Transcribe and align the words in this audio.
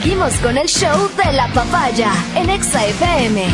Seguimos 0.00 0.34
con 0.38 0.58
el 0.58 0.66
show 0.66 1.08
de 1.24 1.32
la 1.34 1.46
papaya 1.54 2.10
en 2.34 2.50
Exa 2.50 2.84
FM. 2.84 3.44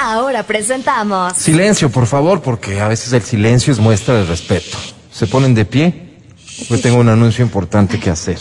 Ahora 0.00 0.44
presentamos. 0.44 1.34
Silencio, 1.34 1.90
por 1.90 2.06
favor, 2.06 2.40
porque 2.40 2.80
a 2.80 2.88
veces 2.88 3.12
el 3.12 3.20
silencio 3.20 3.70
es 3.70 3.78
muestra 3.78 4.14
de 4.14 4.24
respeto. 4.24 4.78
¿Se 5.10 5.26
ponen 5.26 5.54
de 5.54 5.66
pie? 5.66 6.20
Pues 6.68 6.80
tengo 6.80 6.96
un 6.96 7.10
anuncio 7.10 7.44
importante 7.44 8.00
que 8.00 8.08
hacer. 8.08 8.38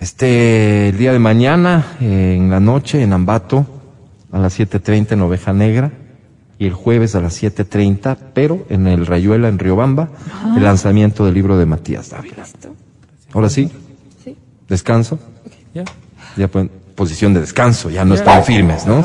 Este, 0.00 0.88
el 0.88 0.98
día 0.98 1.12
de 1.12 1.20
mañana, 1.20 1.96
en 2.00 2.50
la 2.50 2.58
noche, 2.58 3.00
en 3.00 3.12
Ambato, 3.12 3.64
a 4.32 4.40
las 4.40 4.58
7.30 4.58 5.12
en 5.12 5.20
Oveja 5.20 5.52
Negra, 5.52 5.92
y 6.58 6.66
el 6.66 6.72
jueves 6.72 7.14
a 7.14 7.20
las 7.20 7.40
7.30, 7.40 8.18
pero 8.34 8.66
en 8.70 8.88
el 8.88 9.06
Rayuela, 9.06 9.46
en 9.46 9.60
Riobamba, 9.60 10.08
el 10.56 10.64
lanzamiento 10.64 11.24
del 11.24 11.34
libro 11.34 11.56
de 11.56 11.64
Matías 11.64 12.10
Dávila. 12.10 12.44
¿Ahora 13.32 13.48
sí? 13.48 13.70
¿Descanso? 14.68 15.18
Ya. 15.74 15.84
Ya 16.36 16.48
pues, 16.48 16.68
posición 16.94 17.34
de 17.34 17.40
descanso, 17.40 17.90
ya 17.90 18.04
no 18.04 18.14
están 18.14 18.44
firmes, 18.44 18.86
¿no? 18.86 19.04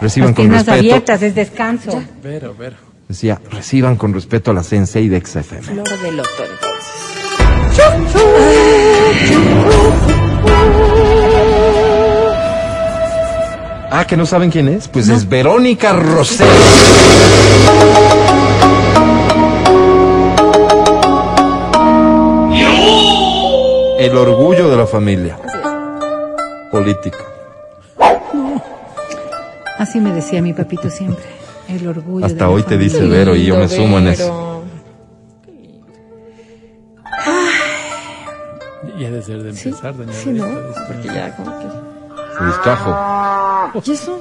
Reciban 0.00 0.28
Las 0.30 0.36
con 0.36 0.44
piernas 0.44 0.66
respeto. 0.66 0.72
abiertas, 0.72 1.22
es 1.22 1.34
descanso. 1.34 2.02
Vero, 2.22 2.54
Vero. 2.58 2.76
Decía, 3.08 3.40
reciban 3.50 3.96
con 3.96 4.14
respeto 4.14 4.50
a 4.50 4.54
la 4.54 4.62
Sensei 4.62 5.08
de 5.08 5.20
XFM. 5.20 5.62
Flor 5.62 6.00
del 6.02 6.16
loto, 6.16 6.30
entonces. 6.40 8.04
Ah, 13.90 14.04
que 14.08 14.16
no 14.16 14.26
saben 14.26 14.50
quién 14.50 14.68
es. 14.68 14.88
Pues 14.88 15.08
es 15.08 15.28
Verónica 15.28 15.92
Rosell. 15.92 16.48
El 24.04 24.18
orgullo 24.18 24.68
de 24.68 24.76
la 24.76 24.86
familia. 24.86 25.38
Política. 26.70 27.24
Así 29.78 29.98
me 29.98 30.12
decía 30.12 30.42
mi 30.42 30.52
papito 30.52 30.90
siempre. 30.90 31.24
El 31.68 31.86
orgullo. 31.88 32.26
de 32.26 32.32
Hasta 32.32 32.44
la 32.44 32.50
hoy 32.50 32.62
te 32.64 32.74
familia. 32.74 32.84
dice 32.92 33.06
Vero 33.08 33.34
y 33.34 33.46
yo 33.46 33.56
me 33.56 33.66
sumo 33.66 33.96
en 33.98 34.08
eso. 34.08 34.62
Ya 38.98 39.10
de 39.10 39.22
ser 39.22 39.42
de 39.42 39.50
empezar, 39.50 39.96
doña 39.96 40.12
Sí, 40.12 40.30
¿no? 40.32 40.44
Verita, 40.44 40.68
esto. 40.68 40.80
Porque 40.86 41.08
ya 41.08 41.36
como 41.36 41.58
que... 41.58 41.66
Se 42.38 42.44
distrajo. 42.44 43.80
¿Y 43.84 43.90
eso? 43.90 44.18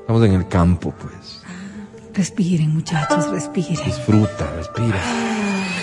Estamos 0.00 0.24
en 0.24 0.32
el 0.32 0.48
campo, 0.48 0.94
pues. 0.98 1.42
Respiren, 2.14 2.74
muchachos, 2.74 3.30
respiren. 3.30 3.76
Disfruta, 3.84 4.50
respira. 4.56 4.98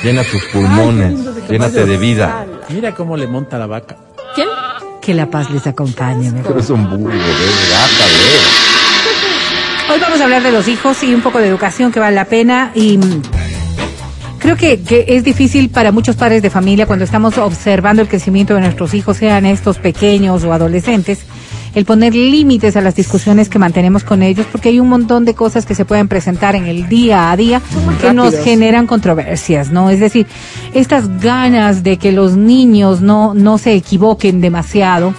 Llena 0.03 0.23
tus 0.23 0.43
pulmones. 0.45 1.19
Llénate 1.49 1.85
de 1.85 1.97
vida. 1.97 2.45
Mira 2.69 2.93
cómo 2.95 3.17
le 3.17 3.27
monta 3.27 3.57
la 3.57 3.67
vaca. 3.67 3.97
¿Quién? 4.33 4.47
Que 5.01 5.13
la 5.13 5.29
paz 5.29 5.49
les 5.49 5.67
acompañe. 5.67 6.31
mejor. 6.31 6.47
Pero 6.47 6.59
es 6.59 6.69
un 6.69 6.89
burro, 6.89 7.13
de. 7.13 7.19
Hoy 9.91 9.99
vamos 9.99 10.21
a 10.21 10.23
hablar 10.23 10.43
de 10.43 10.51
los 10.51 10.67
hijos 10.67 11.03
y 11.03 11.13
un 11.13 11.21
poco 11.21 11.39
de 11.39 11.47
educación 11.47 11.91
que 11.91 11.99
vale 11.99 12.15
la 12.15 12.25
pena 12.25 12.71
y 12.75 12.97
mm, 12.97 13.21
creo 14.37 14.55
que, 14.55 14.81
que 14.81 15.05
es 15.07 15.23
difícil 15.23 15.69
para 15.69 15.91
muchos 15.91 16.15
padres 16.15 16.43
de 16.43 16.49
familia 16.51 16.85
cuando 16.85 17.03
estamos 17.05 17.37
observando 17.39 18.01
el 18.01 18.07
crecimiento 18.07 18.53
de 18.53 18.61
nuestros 18.61 18.93
hijos, 18.93 19.17
sean 19.17 19.45
estos 19.47 19.79
pequeños 19.79 20.43
o 20.43 20.53
adolescentes, 20.53 21.25
el 21.75 21.85
poner 21.85 22.15
límites 22.15 22.75
a 22.75 22.81
las 22.81 22.95
discusiones 22.95 23.49
que 23.49 23.59
mantenemos 23.59 24.03
con 24.03 24.23
ellos 24.23 24.45
porque 24.51 24.69
hay 24.69 24.79
un 24.79 24.89
montón 24.89 25.25
de 25.25 25.33
cosas 25.33 25.65
que 25.65 25.75
se 25.75 25.85
pueden 25.85 26.07
presentar 26.07 26.55
en 26.55 26.65
el 26.65 26.87
día 26.89 27.31
a 27.31 27.37
día 27.37 27.61
que 28.01 28.13
nos 28.13 28.35
generan 28.37 28.87
controversias, 28.87 29.71
¿no? 29.71 29.89
Es 29.89 29.99
decir, 29.99 30.27
estas 30.73 31.19
ganas 31.19 31.83
de 31.83 31.97
que 31.97 32.11
los 32.11 32.35
niños 32.35 33.01
no, 33.01 33.33
no 33.33 33.57
se 33.57 33.73
equivoquen 33.73 34.41
demasiado 34.41 35.13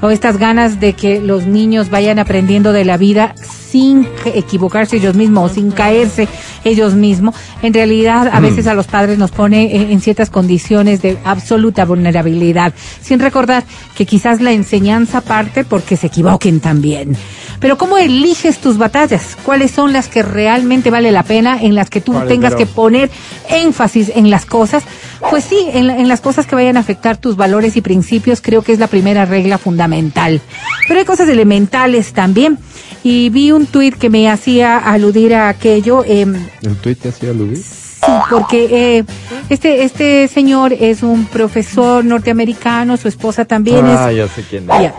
o 0.00 0.10
estas 0.10 0.36
ganas 0.38 0.80
de 0.80 0.94
que 0.94 1.20
los 1.20 1.46
niños 1.46 1.90
vayan 1.90 2.18
aprendiendo 2.18 2.72
de 2.72 2.84
la 2.84 2.96
vida 2.96 3.34
sin 3.70 4.04
que- 4.22 4.38
equivocarse 4.38 4.96
ellos 4.96 5.14
mismos 5.14 5.50
o 5.50 5.54
sin 5.54 5.70
caerse 5.70 6.28
ellos 6.64 6.94
mismos, 6.94 7.34
en 7.62 7.72
realidad 7.72 8.28
a 8.32 8.38
veces 8.40 8.66
a 8.66 8.74
los 8.74 8.86
padres 8.86 9.16
nos 9.18 9.30
pone 9.30 9.90
en 9.92 10.00
ciertas 10.00 10.28
condiciones 10.30 11.00
de 11.02 11.16
absoluta 11.24 11.84
vulnerabilidad, 11.84 12.74
sin 13.00 13.18
recordar 13.18 13.64
que 13.96 14.04
quizás 14.04 14.40
la 14.40 14.52
enseñanza 14.52 15.20
parte 15.22 15.64
porque 15.82 15.96
se 15.96 16.06
equivoquen 16.06 16.60
también. 16.60 17.16
Pero 17.58 17.76
¿cómo 17.76 17.98
eliges 17.98 18.58
tus 18.58 18.78
batallas? 18.78 19.36
¿Cuáles 19.44 19.72
son 19.72 19.92
las 19.92 20.06
que 20.08 20.22
realmente 20.22 20.90
vale 20.90 21.10
la 21.10 21.24
pena, 21.24 21.60
en 21.60 21.74
las 21.74 21.90
que 21.90 22.00
tú 22.00 22.12
¿Cuáles, 22.12 22.28
tengas 22.28 22.54
que 22.54 22.66
poner 22.66 23.10
énfasis 23.50 24.12
en 24.14 24.30
las 24.30 24.46
cosas? 24.46 24.84
Pues 25.28 25.42
sí, 25.42 25.58
en, 25.72 25.90
en 25.90 26.06
las 26.06 26.20
cosas 26.20 26.46
que 26.46 26.54
vayan 26.54 26.76
a 26.76 26.80
afectar 26.80 27.16
tus 27.16 27.34
valores 27.36 27.76
y 27.76 27.80
principios, 27.80 28.40
creo 28.40 28.62
que 28.62 28.72
es 28.72 28.78
la 28.78 28.86
primera 28.86 29.24
regla 29.24 29.58
fundamental. 29.58 30.40
Pero 30.86 31.00
hay 31.00 31.04
cosas 31.06 31.28
elementales 31.28 32.12
también. 32.12 32.58
Y 33.02 33.30
vi 33.30 33.50
un 33.50 33.66
tuit 33.66 33.96
que 33.96 34.08
me 34.08 34.30
hacía 34.30 34.78
aludir 34.78 35.34
a 35.34 35.48
aquello. 35.48 36.04
em, 36.06 36.34
¿El 36.62 36.76
tuit 36.76 37.00
te 37.00 37.08
hacía 37.08 37.30
aludir? 37.30 37.58
Sí, 37.58 38.12
porque 38.30 38.98
eh, 38.98 39.04
este 39.48 39.82
este 39.84 40.26
señor 40.28 40.72
es 40.72 41.02
un 41.02 41.24
profesor 41.26 42.04
norteamericano, 42.04 42.96
su 42.96 43.06
esposa 43.08 43.44
también 43.44 43.84
Ah, 43.86 44.10
es. 44.10 44.16
ya 44.16 44.28
sé 44.28 44.44
quién 44.48 44.66
Ya. 44.66 44.94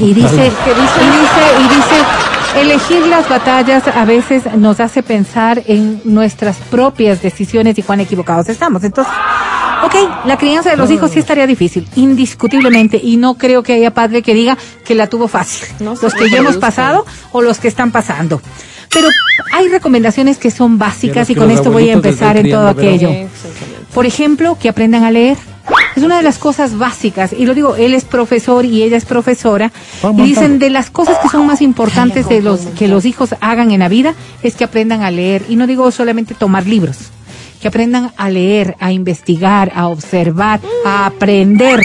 Y 0.00 0.14
dice, 0.14 0.14
y 0.14 0.14
dice, 0.14 0.50
y 1.58 1.74
dice, 1.74 2.60
elegir 2.60 3.06
las 3.06 3.28
batallas 3.28 3.82
a 3.88 4.04
veces 4.04 4.42
nos 4.56 4.80
hace 4.80 5.02
pensar 5.02 5.62
en 5.66 6.00
nuestras 6.04 6.56
propias 6.70 7.22
decisiones 7.22 7.78
y 7.78 7.82
cuán 7.82 8.00
equivocados 8.00 8.48
estamos. 8.48 8.84
Entonces, 8.84 9.12
ok, 9.84 10.26
la 10.26 10.36
crianza 10.36 10.70
de 10.70 10.76
los 10.76 10.90
hijos 10.90 11.10
sí 11.12 11.18
estaría 11.18 11.46
difícil, 11.46 11.88
indiscutiblemente, 11.96 13.00
y 13.02 13.16
no 13.16 13.34
creo 13.34 13.62
que 13.62 13.74
haya 13.74 13.92
padre 13.92 14.22
que 14.22 14.34
diga 14.34 14.56
que 14.84 14.94
la 14.94 15.08
tuvo 15.08 15.28
fácil. 15.28 15.68
No, 15.80 15.94
los 16.00 16.14
que 16.14 16.30
ya 16.30 16.38
hemos 16.38 16.56
pasado 16.58 17.04
o 17.32 17.42
los 17.42 17.58
que 17.58 17.68
están 17.68 17.90
pasando. 17.90 18.40
Pero 18.92 19.08
hay 19.52 19.68
recomendaciones 19.68 20.38
que 20.38 20.52
son 20.52 20.78
básicas 20.78 21.28
Y 21.28 21.34
con 21.34 21.50
esto 21.50 21.72
voy 21.72 21.90
a 21.90 21.94
empezar 21.94 22.36
en 22.36 22.50
todo 22.50 22.68
aquello. 22.68 23.10
Por 23.92 24.06
ejemplo, 24.06 24.56
que 24.60 24.68
aprendan 24.68 25.04
a 25.04 25.10
leer. 25.10 25.36
Es 25.96 26.02
una 26.02 26.16
de 26.16 26.22
las 26.22 26.38
cosas 26.38 26.76
básicas, 26.76 27.32
y 27.32 27.46
lo 27.46 27.54
digo, 27.54 27.76
él 27.76 27.94
es 27.94 28.04
profesor 28.04 28.64
y 28.64 28.82
ella 28.82 28.96
es 28.96 29.04
profesora, 29.04 29.70
y 30.02 30.22
dicen 30.22 30.58
de 30.58 30.70
las 30.70 30.90
cosas 30.90 31.18
que 31.18 31.28
son 31.28 31.46
más 31.46 31.62
importantes 31.62 32.28
de 32.28 32.42
los 32.42 32.60
que 32.78 32.88
los 32.88 33.04
hijos 33.04 33.34
hagan 33.40 33.70
en 33.70 33.80
la 33.80 33.88
vida 33.88 34.14
es 34.42 34.56
que 34.56 34.64
aprendan 34.64 35.02
a 35.02 35.10
leer, 35.10 35.42
y 35.48 35.56
no 35.56 35.66
digo 35.66 35.90
solamente 35.92 36.34
tomar 36.34 36.66
libros, 36.66 36.96
que 37.60 37.68
aprendan 37.68 38.12
a 38.16 38.28
leer, 38.28 38.76
a 38.80 38.92
investigar, 38.92 39.72
a 39.74 39.86
observar, 39.86 40.60
a 40.84 41.06
aprender, 41.06 41.80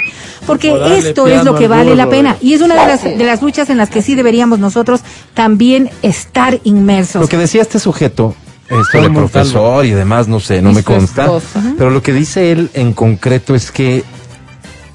porque 0.48 0.98
esto 0.98 1.28
es 1.28 1.44
lo 1.44 1.56
que 1.56 1.66
al 1.66 1.70
vale 1.70 1.96
la 1.96 2.10
pena, 2.10 2.32
eh. 2.34 2.48
y 2.48 2.54
es 2.56 2.62
una 2.62 2.76
de 2.76 2.88
las, 2.88 3.04
de 3.04 3.24
las 3.24 3.42
luchas 3.44 3.70
en 3.70 3.78
las 3.78 3.90
que 3.90 4.02
sí 4.02 4.16
deberíamos 4.16 4.58
nosotros 4.58 5.02
también 5.36 5.90
estar 6.02 6.60
inmersos. 6.64 7.22
Lo 7.22 7.28
que 7.28 7.38
decía 7.38 7.62
este 7.62 7.80
sujeto, 7.80 8.36
esto 8.70 9.02
de 9.02 9.10
profesor 9.10 9.86
y 9.86 9.92
demás, 9.92 10.28
no 10.28 10.40
sé, 10.40 10.62
no 10.62 10.72
me 10.72 10.84
consta. 10.84 11.24
esposa. 11.24 11.74
Pero 11.78 11.90
lo 11.90 12.02
que 12.02 12.14
dice 12.14 12.52
él 12.52 12.70
en 12.74 12.94
concreto 12.94 13.56
es 13.56 13.72
que 13.72 14.04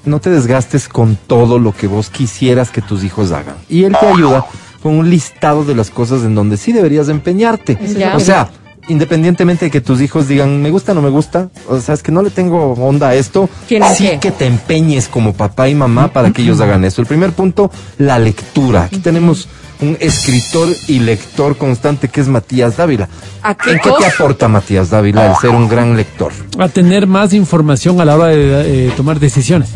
no 0.05 0.21
te 0.21 0.31
desgastes 0.31 0.89
con 0.89 1.17
todo 1.17 1.59
lo 1.59 1.73
que 1.73 1.87
vos 1.87 2.11
quisieras 2.11 2.71
que 2.71 2.83
tus 2.83 3.05
hijos 3.05 3.33
hagan. 3.33 3.57
Y 3.69 3.85
él 3.85 3.97
te 3.99 4.07
ayuda 4.07 4.47
con 4.83 4.95
un 4.95 5.09
listado 5.09 5.65
de 5.65 5.75
las 5.75 5.91
cosas 5.91 6.23
en 6.25 6.35
donde 6.35 6.57
sí 6.57 6.73
deberías 6.73 7.07
de 7.07 7.15
empeñarte. 7.15 7.79
Ya. 7.97 8.15
O 8.17 8.21
sea, 8.21 8.51
independientemente 8.89 9.67
de 9.67 9.71
que 9.71 9.81
tus 9.81 10.01
hijos 10.01 10.29
digan, 10.29 10.61
me 10.61 10.71
gusta 10.71 10.93
o 10.93 10.95
no 10.95 11.03
me 11.03 11.09
gusta, 11.09 11.49
o 11.69 11.81
sea, 11.81 11.95
es 11.95 12.03
que 12.03 12.12
no 12.12 12.23
le 12.23 12.31
tengo 12.31 12.73
onda 12.75 13.09
a 13.09 13.15
esto, 13.15 13.49
¿Tienen 13.67 13.95
sí 13.95 14.09
qué? 14.09 14.19
que 14.19 14.31
te 14.31 14.47
empeñes 14.47 15.09
como 15.09 15.33
papá 15.33 15.69
y 15.69 15.75
mamá 15.75 16.09
para 16.09 16.31
que 16.33 16.43
ellos 16.43 16.61
hagan 16.61 16.85
eso. 16.85 17.01
El 17.01 17.06
primer 17.06 17.33
punto, 17.33 17.71
la 17.99 18.19
lectura. 18.19 18.85
Aquí 18.85 18.99
tenemos 18.99 19.49
un 19.81 19.97
escritor 20.01 20.69
y 20.89 21.01
lector 21.01 21.57
constante 21.57 22.09
que 22.09 22.21
es 22.21 22.29
Matías 22.29 22.77
Dávila. 22.77 23.09
¿A 23.43 23.55
qué 23.55 23.73
¿En 23.73 23.79
qué 23.81 23.91
te 23.99 24.07
aporta 24.07 24.49
Matías 24.49 24.91
Dávila 24.91 25.31
el 25.31 25.37
ser 25.37 25.51
un 25.51 25.69
gran 25.69 25.97
lector? 25.97 26.33
A 26.59 26.69
tener 26.69 27.07
más 27.07 27.33
información 27.33 28.01
a 28.01 28.05
la 28.05 28.17
hora 28.17 28.27
de 28.29 28.89
eh, 28.89 28.93
tomar 28.97 29.19
decisiones. 29.19 29.71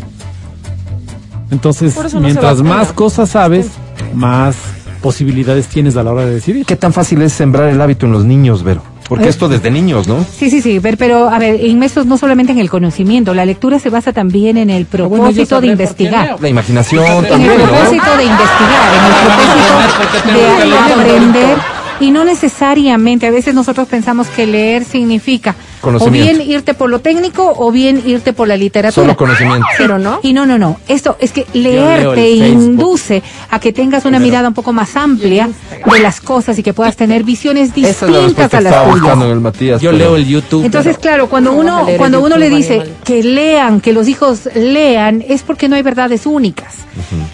Entonces, 1.51 1.95
no 2.13 2.19
mientras 2.19 2.61
más 2.61 2.93
cosas 2.93 3.29
sabes, 3.31 3.67
más 4.13 4.55
posibilidades 5.01 5.67
tienes 5.67 5.97
a 5.97 6.03
la 6.03 6.11
hora 6.11 6.25
de 6.25 6.35
decidir. 6.35 6.65
¿Qué 6.65 6.75
tan 6.75 6.93
fácil 6.93 7.21
es 7.21 7.33
sembrar 7.33 7.69
el 7.69 7.81
hábito 7.81 8.05
en 8.05 8.11
los 8.11 8.25
niños, 8.25 8.63
Vero? 8.63 8.83
Porque 9.09 9.27
esto 9.27 9.49
desde 9.49 9.71
niños, 9.71 10.07
¿no? 10.07 10.23
Sí, 10.23 10.49
sí, 10.51 10.61
sí, 10.61 10.77
ver, 10.79 10.97
pero 10.97 11.29
a 11.29 11.39
ver, 11.39 11.65
inmersos 11.65 12.05
no 12.05 12.17
solamente 12.17 12.51
en 12.51 12.59
el 12.59 12.69
conocimiento, 12.69 13.33
la 13.33 13.43
lectura 13.43 13.79
se 13.79 13.89
basa 13.89 14.13
también 14.13 14.55
en 14.55 14.69
el 14.69 14.85
bueno, 14.85 15.07
yo 15.07 15.23
propósito 15.23 15.59
de 15.61 15.67
investigar. 15.67 16.35
La 16.39 16.47
imaginación 16.47 17.03
En 17.03 17.25
el 17.25 17.29
también, 17.29 17.57
¿no? 17.57 17.63
propósito 17.65 18.17
de 18.17 18.23
investigar, 18.23 18.93
en 18.93 19.05
el 19.05 19.13
propósito 19.25 20.69
de 20.69 20.77
aprender 20.77 21.57
y 21.99 22.11
no 22.11 22.23
necesariamente, 22.23 23.27
a 23.27 23.31
veces 23.31 23.53
nosotros 23.53 23.87
pensamos 23.87 24.27
que 24.27 24.47
leer 24.47 24.85
significa 24.85 25.55
O 25.81 26.09
bien 26.09 26.41
irte 26.41 26.73
por 26.73 26.89
lo 26.89 26.99
técnico 26.99 27.53
o 27.57 27.71
bien 27.71 28.01
irte 28.05 28.33
por 28.33 28.47
la 28.47 28.57
literatura. 28.57 29.03
Solo 29.03 29.15
conocimiento. 29.15 29.65
Pero 29.77 29.97
no. 29.97 30.19
Y 30.23 30.33
no, 30.33 30.45
no, 30.45 30.57
no. 30.57 30.77
Esto 30.87 31.17
es 31.19 31.31
que 31.31 31.45
leer 31.53 32.13
te 32.15 32.29
induce 32.31 33.23
a 33.49 33.59
que 33.59 33.71
tengas 33.73 34.05
una 34.05 34.19
mirada 34.19 34.47
un 34.47 34.53
poco 34.53 34.73
más 34.73 34.95
amplia 34.95 35.49
de 35.91 35.99
las 35.99 36.21
cosas 36.21 36.57
y 36.59 36.63
que 36.63 36.73
puedas 36.73 36.95
tener 36.95 37.23
visiones 37.23 37.71
Esa 37.75 38.05
es 38.05 38.11
la 38.11 38.17
distintas 38.19 38.53
a 38.53 38.61
las 38.61 38.83
tuyas. 38.93 39.21
el 39.21 39.39
Matías. 39.39 39.81
Yo 39.81 39.91
pero- 39.91 39.97
leo 40.03 40.15
el 40.15 40.25
YouTube. 40.27 40.65
Entonces, 40.65 40.97
claro, 40.97 41.29
cuando 41.29 41.51
¿Cómo 41.51 41.63
vas 41.63 41.71
a 41.71 41.83
uno 41.85 41.97
cuando 41.97 42.21
uno 42.21 42.37
le 42.37 42.49
dice 42.49 42.81
animal? 42.81 42.95
que 43.03 43.23
lean, 43.23 43.81
que 43.81 43.93
los 43.93 44.07
hijos 44.07 44.49
lean, 44.55 45.23
es 45.27 45.43
porque 45.43 45.69
no 45.69 45.75
hay 45.75 45.81
verdades 45.81 46.25
únicas. 46.25 46.75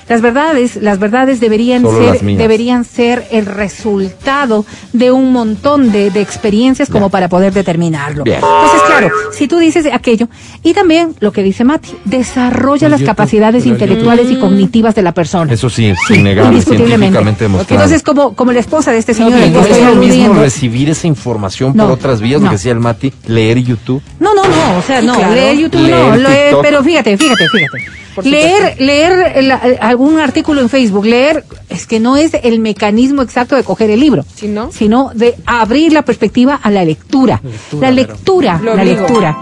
Las 0.07 0.21
verdades, 0.21 0.75
las 0.75 0.99
verdades 0.99 1.39
deberían 1.39 1.81
Solo 1.81 2.13
ser 2.13 2.21
deberían 2.21 2.83
ser 2.85 3.25
el 3.31 3.45
resultado 3.47 4.65
de 4.93 5.11
un 5.11 5.31
montón 5.31 5.91
de, 5.91 6.11
de 6.11 6.21
experiencias 6.21 6.89
como 6.89 7.09
para 7.09 7.29
poder 7.29 7.53
determinarlo. 7.53 8.23
Bien. 8.23 8.34
Entonces, 8.35 8.81
claro, 8.87 9.09
si 9.31 9.47
tú 9.47 9.57
dices 9.57 9.85
aquello 9.91 10.27
y 10.63 10.73
también 10.73 11.15
lo 11.19 11.31
que 11.31 11.43
dice 11.43 11.63
Mati, 11.63 11.89
desarrolla 12.05 12.89
las 12.89 13.01
capacidades 13.03 13.63
el 13.65 13.71
intelectuales 13.71 14.29
y 14.31 14.35
cognitivas 14.37 14.95
de 14.95 15.01
la 15.01 15.13
persona. 15.13 15.51
Eso 15.53 15.69
sí, 15.69 15.93
Sí, 16.07 16.15
innegable, 16.15 16.51
indiscutiblemente. 16.51 16.97
científicamente 17.17 17.43
demostrado. 17.45 17.83
Entonces, 17.83 18.03
como, 18.03 18.35
como 18.35 18.51
la 18.51 18.59
esposa 18.59 18.91
de 18.91 18.97
este 18.99 19.13
señor 19.13 19.31
No, 19.39 19.47
no 19.61 19.65
es 19.65 19.81
lo 19.83 19.95
mismo 19.95 20.33
recibir 20.33 20.89
esa 20.89 21.07
información 21.07 21.73
No, 21.75 21.83
por 21.85 21.93
otras 21.93 22.21
vías, 22.21 22.39
no. 22.39 22.45
lo 22.45 22.51
que 22.51 22.57
decía 22.57 22.71
el 22.71 22.79
Mati, 22.79 23.13
leer 23.27 23.59
YouTube. 23.59 24.01
No, 24.19 24.33
no, 24.33 24.43
no, 24.43 24.77
o 24.77 24.81
sea, 24.81 25.01
no, 25.01 25.15
claro. 25.15 25.33
leer 25.33 25.57
YouTube 25.57 25.81
Leer 25.81 26.05
no, 26.07 26.15
leer, 26.17 26.55
pero 26.61 26.83
fíjate, 26.83 27.17
fíjate, 27.17 27.47
fíjate. 27.49 28.05
Leer, 28.23 28.77
leer 28.79 29.43
la- 29.43 29.55
algún 29.81 30.19
artículo 30.19 30.61
en 30.61 30.69
Facebook, 30.69 31.05
leer 31.05 31.43
es 31.67 31.85
que 31.85 31.99
no 31.99 32.15
es 32.15 32.31
el 32.43 32.59
mecanismo 32.61 33.21
exacto 33.21 33.57
de 33.57 33.63
coger 33.65 33.89
el 33.89 33.99
libro, 33.99 34.23
¿Sí, 34.35 34.47
no? 34.47 34.71
sino 34.71 35.11
de 35.13 35.35
abrir 35.45 35.91
la 35.91 36.03
perspectiva 36.03 36.57
a 36.63 36.71
la 36.71 36.85
lectura. 36.85 37.41
La 37.81 37.91
lectura, 38.25 38.59
Lo 38.61 38.75
la 38.75 38.83
lectura. 38.83 39.37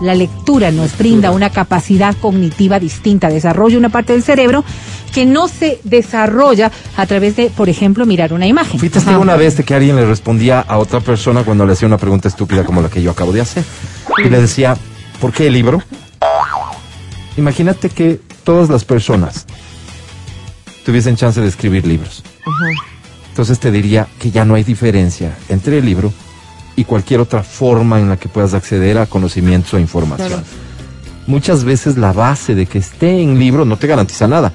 La 0.00 0.14
lectura 0.14 0.70
nos 0.70 0.96
brinda 0.96 1.32
una 1.32 1.50
capacidad 1.50 2.16
cognitiva 2.16 2.78
distinta, 2.78 3.28
desarrolla 3.28 3.76
una 3.78 3.88
parte 3.88 4.12
del 4.12 4.22
cerebro 4.22 4.64
que 5.12 5.26
no 5.26 5.48
se 5.48 5.80
desarrolla 5.82 6.70
a 6.96 7.06
través 7.06 7.34
de, 7.34 7.50
por 7.50 7.68
ejemplo, 7.68 8.06
mirar 8.06 8.32
una 8.32 8.46
imagen. 8.46 8.78
Fui 8.78 8.90
testigo 8.90 9.20
una 9.20 9.34
vez 9.34 9.56
de 9.56 9.64
que 9.64 9.74
alguien 9.74 9.96
le 9.96 10.06
respondía 10.06 10.60
a 10.60 10.78
otra 10.78 11.00
persona 11.00 11.42
cuando 11.42 11.66
le 11.66 11.72
hacía 11.72 11.88
una 11.88 11.98
pregunta 11.98 12.28
estúpida 12.28 12.62
como 12.62 12.80
la 12.80 12.88
que 12.88 13.02
yo 13.02 13.10
acabo 13.10 13.32
de 13.32 13.40
hacer. 13.40 13.64
Y 14.24 14.28
le 14.28 14.40
decía, 14.40 14.76
¿por 15.20 15.32
qué 15.32 15.48
el 15.48 15.54
libro? 15.54 15.82
Imagínate 17.36 17.88
que 17.88 18.20
todas 18.44 18.68
las 18.68 18.84
personas 18.84 19.46
tuviesen 20.86 21.16
chance 21.16 21.40
de 21.40 21.48
escribir 21.48 21.84
libros. 21.84 22.22
Entonces 23.30 23.58
te 23.58 23.72
diría 23.72 24.06
que 24.20 24.30
ya 24.30 24.44
no 24.44 24.54
hay 24.54 24.62
diferencia 24.62 25.36
entre 25.48 25.78
el 25.78 25.86
libro 25.86 26.12
y 26.78 26.84
cualquier 26.84 27.18
otra 27.18 27.42
forma 27.42 27.98
en 27.98 28.08
la 28.08 28.16
que 28.16 28.28
puedas 28.28 28.54
acceder 28.54 28.98
a 28.98 29.06
conocimientos 29.06 29.74
o 29.74 29.80
información. 29.80 30.44
Muchas 31.26 31.64
veces 31.64 31.98
la 31.98 32.12
base 32.12 32.54
de 32.54 32.66
que 32.66 32.78
esté 32.78 33.20
en 33.20 33.36
libro 33.36 33.64
no 33.64 33.76
te 33.78 33.88
garantiza 33.88 34.28
nada, 34.28 34.52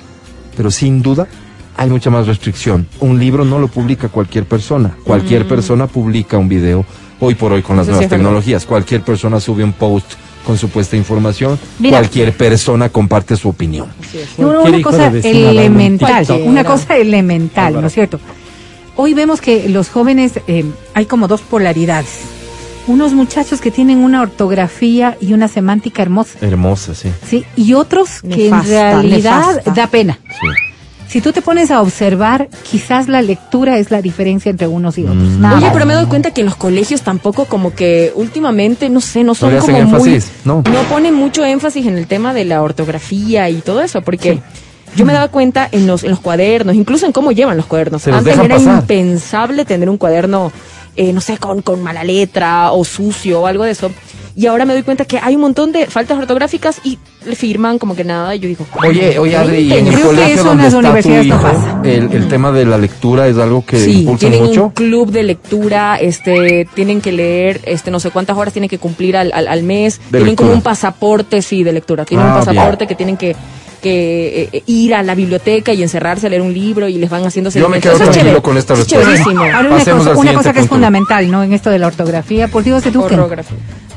pero 0.55 0.71
sin 0.71 1.01
duda 1.01 1.27
hay 1.75 1.89
mucha 1.89 2.09
más 2.09 2.25
restricción. 2.25 2.87
Un 3.01 3.19
libro 3.19 3.43
no 3.43 3.59
lo 3.59 3.67
publica 3.67 4.07
cualquier 4.07 4.45
persona. 4.45 4.95
Cualquier 5.03 5.45
persona 5.49 5.87
publica 5.87 6.37
un 6.37 6.47
video 6.47 6.85
hoy 7.19 7.35
por 7.35 7.51
hoy 7.51 7.61
con 7.61 7.75
las 7.75 7.87
Eso 7.87 7.95
sí 7.95 7.99
nuevas 7.99 8.09
tecnologías. 8.09 8.65
Cualquier 8.65 9.01
persona 9.01 9.41
sube 9.41 9.65
un 9.65 9.73
post 9.73 10.13
con 10.45 10.57
supuesta 10.57 10.95
información. 10.95 11.59
Mira. 11.79 11.97
Cualquier 11.97 12.37
persona 12.37 12.87
comparte 12.87 13.35
su 13.35 13.49
opinión. 13.49 13.89
Una, 14.37 14.81
cosa 14.81 15.07
elemental, 15.07 16.25
una 16.45 16.63
cosa 16.63 16.95
elemental, 16.95 17.81
¿no 17.81 17.87
es 17.87 17.93
cierto? 17.93 18.17
Hoy 18.95 19.13
vemos 19.13 19.41
que 19.41 19.69
los 19.69 19.89
jóvenes 19.89 20.33
eh, 20.47 20.65
hay 20.93 21.05
como 21.05 21.27
dos 21.27 21.41
polaridades. 21.41 22.21
Unos 22.85 23.13
muchachos 23.13 23.61
que 23.61 23.71
tienen 23.71 23.99
una 23.99 24.21
ortografía 24.21 25.17
y 25.21 25.33
una 25.33 25.47
semántica 25.47 26.01
hermosa, 26.01 26.37
Hermosa, 26.41 26.93
sí. 26.93 27.09
¿sí? 27.25 27.45
Y 27.55 27.73
otros 27.73 28.21
que 28.21 28.49
Nefasta, 28.49 28.91
en 28.91 29.01
realidad 29.01 29.47
nefasta. 29.55 29.71
da 29.71 29.87
pena. 29.87 30.19
sí. 30.29 30.47
Si 31.13 31.21
tú 31.21 31.31
te 31.31 31.43
pones 31.43 31.69
a 31.69 31.79
observar, 31.79 32.49
quizás 32.69 33.07
la 33.07 33.21
lectura 33.21 33.77
es 33.77 33.91
la 33.91 34.01
diferencia 34.01 34.49
entre 34.49 34.65
unos 34.65 34.97
y 34.97 35.03
otros. 35.03 35.17
Mm. 35.17 35.41
Nada 35.41 35.57
Oye, 35.57 35.69
pero 35.71 35.85
me 35.85 35.93
doy 35.93 36.07
cuenta 36.07 36.31
que 36.31 36.41
en 36.41 36.47
los 36.47 36.55
colegios 36.55 37.03
tampoco 37.03 37.45
como 37.45 37.75
que 37.75 38.11
últimamente, 38.15 38.89
no 38.89 38.99
sé, 38.99 39.23
no 39.23 39.35
son 39.35 39.55
como 39.59 39.77
énfasis, 39.77 40.31
muy... 40.43 40.63
no. 40.63 40.81
ponen 40.89 41.13
mucho 41.13 41.45
énfasis 41.45 41.85
en 41.85 41.99
el 41.99 42.07
tema 42.07 42.33
de 42.33 42.45
la 42.45 42.63
ortografía 42.63 43.47
y 43.51 43.61
todo 43.61 43.83
eso, 43.83 44.01
porque 44.01 44.39
yo 44.95 45.05
me 45.05 45.13
daba 45.13 45.27
cuenta 45.29 45.67
en 45.71 45.87
los, 45.87 46.03
en 46.03 46.11
los 46.11 46.19
cuadernos, 46.19 46.75
incluso 46.75 47.05
en 47.05 47.11
cómo 47.11 47.31
llevan 47.31 47.57
los 47.57 47.65
cuadernos. 47.65 48.05
Los 48.05 48.15
Antes 48.17 48.37
era 48.37 48.55
pasar. 48.55 48.79
impensable 48.81 49.65
tener 49.65 49.89
un 49.89 49.97
cuaderno, 49.97 50.51
eh, 50.95 51.13
no 51.13 51.21
sé, 51.21 51.37
con, 51.37 51.61
con 51.61 51.81
mala 51.81 52.03
letra 52.03 52.71
o 52.71 52.83
sucio 52.85 53.41
o 53.41 53.47
algo 53.47 53.63
de 53.63 53.71
eso. 53.71 53.91
Y 54.35 54.47
ahora 54.47 54.65
me 54.65 54.73
doy 54.73 54.81
cuenta 54.81 55.05
que 55.05 55.19
hay 55.21 55.35
un 55.35 55.41
montón 55.41 55.71
de 55.71 55.85
faltas 55.85 56.17
ortográficas 56.17 56.81
y 56.83 56.97
le 57.23 57.35
firman 57.35 57.77
como 57.77 57.95
que 57.95 58.03
nada. 58.03 58.33
Y 58.35 58.39
yo 58.39 58.47
digo, 58.47 58.65
Oye, 58.83 59.19
oye, 59.19 59.37
Adri, 59.37 59.57
¿y 59.59 59.73
en 59.73 59.85
el 59.85 59.93
Creo 59.93 60.09
que 60.09 60.15
colegio 60.15 60.43
donde 60.43 60.63
las 60.63 60.73
está 60.73 60.79
universidades 60.79 61.25
hijo, 61.27 61.37
pasa. 61.39 61.81
el, 61.83 62.11
el 62.11 62.27
tema 62.29 62.51
de 62.51 62.65
la 62.65 62.79
lectura 62.79 63.27
es 63.27 63.37
algo 63.37 63.63
que 63.63 63.77
sí, 63.79 63.99
impulsan 63.99 64.31
tienen 64.31 64.47
mucho? 64.49 64.63
un 64.65 64.69
club 64.71 65.11
de 65.11 65.21
lectura, 65.21 65.97
este, 65.97 66.67
tienen 66.73 66.99
que 66.99 67.11
leer, 67.11 67.61
este, 67.65 67.91
no 67.91 67.99
sé 67.99 68.09
cuántas 68.09 68.35
horas 68.35 68.53
tienen 68.53 68.69
que 68.69 68.79
cumplir 68.79 69.17
al, 69.17 69.31
al, 69.35 69.47
al 69.47 69.61
mes, 69.61 70.01
De 70.09 70.17
tienen 70.17 70.35
como 70.35 70.51
un 70.51 70.63
pasaporte, 70.63 71.43
sí, 71.43 71.63
de 71.63 71.71
lectura, 71.71 72.03
tienen 72.03 72.25
Ah, 72.25 72.33
un 72.39 72.39
pasaporte 72.43 72.77
bien. 72.85 72.87
que 72.87 72.95
tienen 72.95 73.17
que, 73.17 73.35
que 73.83 74.49
eh, 74.51 74.63
ir 74.65 74.95
a 74.95 75.03
la 75.03 75.13
biblioteca 75.13 75.73
y 75.73 75.83
encerrarse 75.83 76.27
a 76.27 76.29
leer 76.29 76.41
un 76.41 76.53
libro 76.53 76.87
y 76.87 76.97
les 76.97 77.09
van 77.09 77.23
haciendo 77.25 77.51
Yo 77.51 77.69
me 77.69 77.79
quedo 77.79 77.97
tranquilo 77.97 78.23
chévere, 78.23 78.41
con 78.41 78.57
esta 78.57 78.73
respuesta. 78.73 79.23
Ahora 79.55 79.69
una 79.69 79.85
cosa, 79.85 80.15
una 80.15 80.53
que 80.53 80.59
es 80.61 80.67
fundamental, 80.67 81.29
¿no? 81.29 81.43
En 81.43 81.53
esto 81.53 81.69
de 81.69 81.77
la 81.77 81.87
ortografía, 81.87 82.47
por 82.47 82.63
Dios 82.63 82.83
eduquen. 82.85 83.19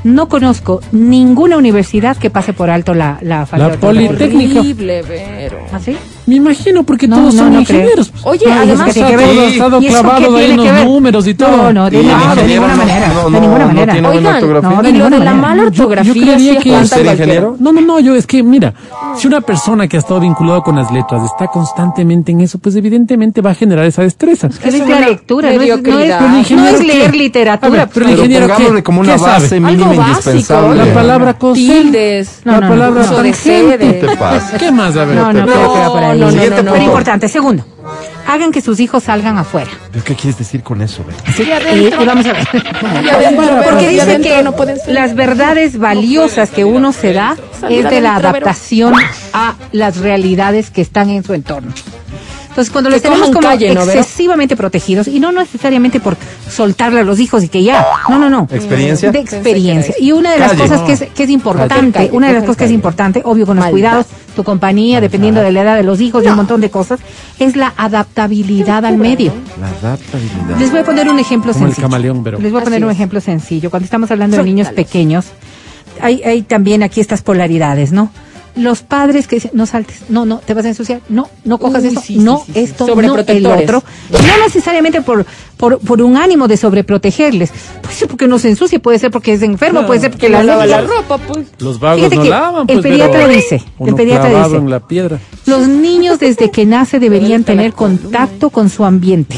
No 0.03 0.29
conozco 0.29 0.81
ninguna 0.91 1.57
universidad 1.57 2.17
que 2.17 2.29
pase 2.29 2.53
por 2.53 2.69
alto 2.69 2.93
la, 2.93 3.17
la 3.21 3.45
falta 3.45 3.57
La 3.57 3.69
de 3.69 3.73
ortografía. 3.75 4.07
Politécnica. 4.09 4.59
Horrible, 4.59 5.01
Vero. 5.01 5.57
¿Ah, 5.71 5.79
sí? 5.79 5.97
Me 6.27 6.35
imagino, 6.35 6.83
porque 6.83 7.07
No, 7.07 7.15
todos 7.17 7.33
no, 7.35 7.39
son 7.43 7.53
no 7.53 7.63
creo. 7.63 7.79
ingenieros. 7.79 8.09
pues. 8.09 8.25
Oye, 8.25 8.45
No, 8.45 8.51
y 8.51 8.53
es 8.53 8.59
además, 8.63 8.85
que 8.87 8.93
tiene 8.93 9.09
que 9.09 9.15
todo 9.17 9.27
ver- 9.27 9.39
ha 9.39 9.47
estado 9.47 9.81
¿y 9.81 9.85
eso 9.87 9.99
clavado 10.01 10.35
ahí 10.37 10.43
en 10.43 10.49
que 10.51 10.55
los 10.57 10.65
ver? 10.65 10.85
números 10.85 11.27
y 11.27 11.33
todo. 11.33 11.57
No, 11.57 11.73
no, 11.73 11.89
de, 11.89 11.97
el 11.99 12.03
de 12.07 12.09
ninguna 12.13 12.67
no- 12.67 12.77
manera. 12.77 13.07
no, 13.13 13.29
de 13.29 13.39
ninguna 13.41 13.65
manera. 13.65 13.93
tiene 13.93 14.07
buena 14.09 14.29
Oigan, 14.29 14.33
ortografía. 14.43 14.69
no, 14.69 14.83
de 14.83 14.89
y 14.89 14.93
lo 14.93 15.09
de 15.09 15.19
la 15.19 15.33
mala 15.33 15.55
Yo- 15.63 15.69
yo 15.71 15.83
ortografía 15.83 16.13
creería 16.13 16.53
sí 16.53 16.59
que- 16.59 16.85
¿Ser 16.85 17.05
ingeniero? 17.05 17.55
No, 17.59 17.71
no, 17.71 17.79
no, 17.81 17.99
yo 18.01 18.13
es 18.15 18.27
que, 18.27 18.43
mira, 18.43 18.73
si 19.17 19.27
una 19.27 19.39
persona 19.41 19.87
que 19.87 19.95
ha 19.95 19.99
estado 19.99 20.19
vinculada 20.19 20.61
con 20.61 20.75
las 20.75 20.91
letras 20.91 21.23
está 21.23 21.47
constantemente 21.47 22.33
en 22.33 22.41
eso, 22.41 22.59
pues 22.59 22.75
evidentemente 22.75 23.41
va 23.41 23.51
a 23.51 23.55
generar 23.55 23.85
esa 23.85 24.01
destreza. 24.01 24.49
Que 24.49 24.67
es 24.67 24.75
Es 24.75 24.87
la 24.87 24.99
lectura, 24.99 25.47
no 25.53 25.53
es, 25.53 25.57
no 25.69 25.73
es- 25.75 25.81
mediocridad. 25.81 26.19
Pero 26.19 26.35
el 26.35 26.55
no 26.57 26.67
es 26.67 26.85
leer 26.85 27.15
literatura. 27.15 27.71
Ver, 27.85 27.89
pero 27.93 28.05
el 28.05 28.11
ingeniero 28.17 28.47
qué? 28.57 28.83
como 28.83 28.99
una 28.99 29.15
base 29.15 29.59
mínima 29.61 29.85
Algo 29.91 29.95
básico, 30.01 30.11
indispensable. 30.31 30.85
La 30.85 30.93
palabra 30.93 31.33
coser. 31.35 31.63
Tildes. 31.83 32.41
No, 32.43 32.51
la 32.51 32.59
no, 32.59 32.67
palabra 32.67 33.03
tangente. 33.05 34.01
¿Qué 34.59 34.71
más? 34.71 34.95
A 34.97 35.05
ver. 35.05 35.15
No, 35.15 35.31
no, 35.33 35.45
No, 35.45 36.16
no, 36.17 36.25
no, 36.25 36.31
Siguiente 36.31 36.63
no, 36.63 36.75
no. 36.75 36.81
Importante, 36.83 37.27
segundo, 37.27 37.65
hagan 38.27 38.51
que 38.51 38.61
sus 38.61 38.79
hijos 38.79 39.03
salgan 39.03 39.37
afuera. 39.37 39.69
¿Pero 39.91 40.03
qué 40.03 40.15
quieres 40.15 40.37
decir 40.37 40.63
con 40.63 40.81
eso? 40.81 41.03
Ve? 41.05 41.43
Y, 41.75 41.87
y 42.01 42.05
vamos 42.05 42.25
a 42.25 42.33
ver. 42.33 42.47
Adentro, 43.13 43.61
Porque 43.69 43.89
dice 43.89 44.01
adentro 44.01 44.31
que 44.35 44.43
no 44.43 44.55
pueden 44.55 44.79
ser. 44.79 44.93
las 44.93 45.15
verdades 45.15 45.77
valiosas 45.77 46.49
que 46.49 46.65
uno 46.65 46.91
se 46.91 47.13
da 47.13 47.35
es 47.69 47.89
de 47.89 48.01
la 48.01 48.15
adaptación 48.15 48.93
a 49.33 49.55
las 49.71 49.97
realidades 49.97 50.69
que 50.69 50.81
están 50.81 51.09
en 51.09 51.23
su 51.23 51.33
entorno. 51.33 51.71
Entonces, 52.49 52.71
cuando 52.71 52.89
les 52.89 53.03
tenemos 53.03 53.27
como 53.29 53.41
calle, 53.41 53.71
¿no, 53.75 53.85
Vero? 53.85 53.99
excesivamente 53.99 54.55
protegidos, 54.57 55.07
y 55.07 55.19
no 55.19 55.31
necesariamente 55.31 55.99
por 55.99 56.17
soltarle 56.49 57.01
a 57.01 57.03
los 57.03 57.19
hijos 57.19 57.43
y 57.43 57.49
que 57.49 57.61
ya, 57.61 57.85
no, 58.09 58.17
no, 58.17 58.31
no. 58.31 58.47
¿Experiencia? 58.49 59.11
De 59.11 59.19
experiencia. 59.19 59.93
Y 59.99 60.11
una 60.11 60.31
de 60.31 60.39
las 60.39 60.53
Calle. 60.53 60.63
cosas 60.63 60.81
que 60.81 60.93
es, 60.93 61.01
que 61.13 61.23
es 61.25 61.29
importante, 61.29 61.99
Calle, 61.99 62.09
una 62.13 62.29
de 62.29 62.33
las 62.33 62.41
cosas 62.45 62.57
que 62.57 62.65
es 62.65 62.71
importante, 62.71 63.21
obvio 63.23 63.45
con 63.45 63.57
los 63.57 63.67
cuidados, 63.67 64.07
tu 64.37 64.45
compañía, 64.45 65.01
dependiendo 65.01 65.41
de 65.41 65.51
la 65.51 65.61
edad 65.63 65.75
de 65.75 65.83
los 65.83 65.99
hijos 65.99 66.23
y 66.23 66.27
un 66.27 66.35
montón 66.37 66.61
de 66.61 66.69
cosas, 66.69 67.01
es 67.39 67.57
la 67.57 67.73
adaptabilidad 67.75 68.85
al 68.85 68.97
medio. 68.97 69.33
La 69.59 69.67
adaptabilidad. 69.89 70.57
Les 70.59 70.71
voy 70.71 70.79
a 70.79 70.83
poner 70.85 71.09
un 71.09 71.19
ejemplo 71.19 71.51
Como 71.51 71.65
el 71.65 71.71
sencillo. 71.71 71.87
camaleón, 71.87 72.23
pero- 72.23 72.39
Les 72.39 72.51
voy 72.53 72.61
a 72.61 72.63
poner 72.63 72.77
Así 72.77 72.83
un 72.85 72.91
es. 72.91 72.95
ejemplo 72.95 73.19
sencillo. 73.19 73.69
Cuando 73.69 73.83
estamos 73.85 74.09
hablando 74.11 74.37
de 74.37 74.43
niños 74.43 74.69
pequeños, 74.69 75.25
hay, 76.01 76.21
hay 76.23 76.43
también 76.43 76.83
aquí 76.83 77.01
estas 77.01 77.21
polaridades, 77.21 77.91
¿no? 77.91 78.11
Los 78.55 78.81
padres 78.81 79.27
que 79.27 79.35
dicen, 79.35 79.51
no 79.53 79.65
saltes, 79.67 80.03
no, 80.09 80.25
no, 80.25 80.37
te 80.39 80.55
vas 80.55 80.65
a 80.65 80.69
ensuciar, 80.69 81.01
no, 81.09 81.29
no 81.43 81.59
cojas 81.59 81.83
Uy, 81.83 81.95
sí, 82.01 82.17
no, 82.17 82.37
sí, 82.39 82.45
sí, 82.47 82.53
sí. 82.53 82.59
esto, 82.61 82.87
no, 82.87 83.15
el 83.27 83.45
otro. 83.45 83.83
No 84.11 84.43
necesariamente 84.43 85.01
por, 85.01 85.25
por, 85.57 85.79
por 85.79 86.01
un 86.01 86.17
ánimo 86.17 86.47
de 86.47 86.55
sobreprotegerles. 86.57 87.51
Puede 87.81 87.95
ser 87.95 88.07
porque 88.07 88.27
no 88.27 88.39
se 88.39 88.49
ensucie, 88.49 88.79
puede 88.79 88.99
ser 88.99 89.11
porque 89.11 89.33
es 89.33 89.41
enfermo, 89.41 89.85
puede 89.85 89.99
ser 90.01 90.11
porque 90.11 90.27
Que 90.27 90.31
la 90.31 90.43
lava 90.43 90.65
la 90.65 90.81
ropa, 90.81 91.17
pues. 91.17 91.47
Los 91.59 91.79
vagos 91.79 91.99
Fíjate 91.99 92.15
no 92.15 92.23
que 92.23 92.29
lavan, 92.29 92.61
el 92.61 92.65
pues, 92.67 92.79
pediatra 92.81 93.19
pero 93.19 93.27
dice, 93.33 93.63
el 93.85 93.95
pediatra 93.95 94.43
dice. 94.43 94.57
en 94.57 94.69
la 94.69 94.79
piedra. 94.79 95.19
Los 95.45 95.67
niños 95.67 96.19
desde 96.19 96.51
que 96.51 96.65
nace 96.65 96.99
deberían 96.99 97.43
tener 97.43 97.73
contacto 97.73 98.49
con 98.49 98.69
su 98.69 98.83
ambiente. 98.85 99.35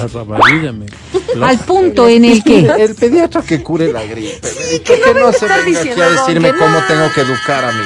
Me- 1.36 1.46
Al 1.46 1.58
punto 1.60 2.08
en 2.10 2.26
el 2.26 2.44
que 2.44 2.60
El 2.80 2.96
pediatra 2.96 3.42
que 3.42 3.62
cure 3.62 3.92
la 3.94 4.04
gripe. 4.04 4.40
¿Y 4.76 4.80
por 4.80 4.96
qué 5.02 5.20
no 5.20 5.32
se 5.32 5.46
venga 5.48 5.80
aquí 5.80 6.02
a 6.02 6.10
decirme 6.10 6.50
cómo 6.58 6.78
tengo 6.88 7.06
que 7.14 7.22
educar 7.22 7.64
a 7.66 7.72
mi 7.72 7.80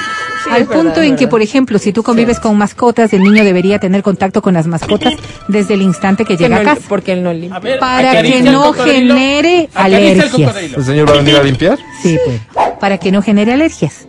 Al 0.50 0.64
verdad, 0.64 0.82
punto 0.82 1.02
en 1.02 1.16
que, 1.16 1.28
por 1.28 1.42
ejemplo, 1.42 1.78
si 1.78 1.92
tú 1.92 2.02
convives 2.02 2.40
con 2.40 2.56
mascotas, 2.56 3.12
el 3.12 3.22
niño 3.22 3.44
debería 3.44 3.78
tener 3.78 4.02
contacto 4.02 4.42
con 4.42 4.54
las 4.54 4.66
mascotas 4.66 5.14
desde 5.48 5.74
el 5.74 5.82
instante 5.82 6.24
que 6.24 6.36
Que 6.36 6.44
llega 6.44 6.56
no- 6.56 6.70
a 6.70 6.74
casa. 6.74 6.86
Porque 6.88 7.12
él 7.12 7.22
no 7.22 7.32
limpia. 7.32 7.78
Para 7.78 8.22
que 8.22 8.42
no 8.42 8.72
genere 8.72 9.68
alergias. 9.74 10.34
¿El 10.76 10.84
señor 10.84 11.08
va 11.08 11.14
a 11.14 11.16
venir 11.18 11.36
a 11.36 11.42
limpiar? 11.42 11.78
Sí, 12.02 12.18
pues. 12.24 12.40
Para 12.80 12.98
que 12.98 13.10
no 13.12 13.22
genere 13.22 13.52
alergias. 13.52 14.08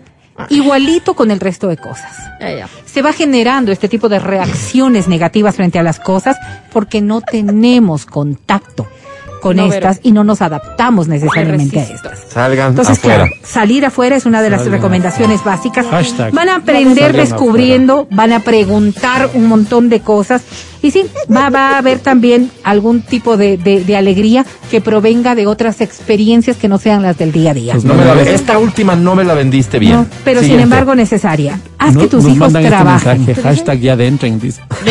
Igualito 0.50 1.14
con 1.14 1.32
el 1.32 1.40
resto 1.40 1.68
de 1.70 1.78
cosas. 1.78 2.14
Se 2.86 3.02
va 3.02 3.14
generando 3.14 3.72
este 3.72 3.88
tipo 3.88 4.10
de 4.10 4.20
reacciones 4.20 5.08
negativas 5.08 5.56
frente 5.56 5.80
a 5.80 5.84
las 5.84 6.00
cosas 6.00 6.36
porque 6.74 7.02
no 7.02 7.22
tenemos 7.22 8.06
contacto 8.06 8.86
con 9.46 9.58
No, 9.58 9.72
estas 9.72 10.00
y 10.02 10.12
no 10.12 10.24
nos 10.24 10.42
adaptamos 10.42 11.08
necesariamente 11.08 11.80
a 11.80 11.84
estas. 11.84 12.20
Salgan 12.30 12.70
Entonces, 12.72 12.98
afuera. 12.98 13.26
claro, 13.28 13.36
salir 13.44 13.86
afuera 13.86 14.16
es 14.16 14.26
una 14.26 14.42
de 14.42 14.50
las 14.50 14.62
Salgan 14.62 14.74
recomendaciones 14.82 15.44
básicas. 15.44 15.86
Hashtag. 15.86 16.34
Van 16.34 16.50
a 16.50 16.56
aprender 16.56 17.12
Salgan 17.12 17.30
descubriendo, 17.30 18.08
van 18.10 18.34
a 18.34 18.40
preguntar 18.40 19.30
un 19.36 19.46
montón 19.46 19.90
de 19.90 20.00
cosas. 20.00 20.42
Y 20.86 20.92
sí, 20.92 21.04
va, 21.36 21.50
va 21.50 21.70
a 21.72 21.78
haber 21.80 21.98
también 21.98 22.52
algún 22.64 23.02
tipo 23.02 23.38
de, 23.38 23.58
de- 23.58 23.84
de 23.84 23.98
alegría 23.98 24.46
que 24.70 24.82
provenga 24.82 25.34
de 25.34 25.48
otras 25.48 25.82
experiencias 25.82 26.58
que 26.58 26.68
no 26.68 26.78
sean 26.78 27.02
las 27.02 27.18
del 27.18 27.32
día 27.32 27.52
a 27.52 27.54
día. 27.56 27.74
Pues 27.74 27.86
No 27.86 27.96
me 27.96 28.06
la 28.06 28.14
ve- 28.14 28.34
esta 28.36 28.60
última 28.60 28.96
no 28.96 29.16
me 29.16 29.24
la 29.24 29.34
vendiste 29.34 29.80
bien. 29.80 29.94
No, 29.94 30.06
pero 30.24 30.42
sin 30.44 30.60
embargo 30.60 30.94
necesaria. 30.94 31.60
Haz 31.80 31.96
No- 31.96 32.02
que 32.02 32.08
tus 32.08 32.24
nos 32.24 32.34
hijos 32.34 32.40
mandan 32.54 32.64
este 32.66 32.76
trabajen. 32.76 33.26
mensaje, 33.26 33.42
hashtag 33.42 33.80
ya 33.80 33.96
de 33.96 34.08
entren, 34.08 34.40
dice. 34.40 34.62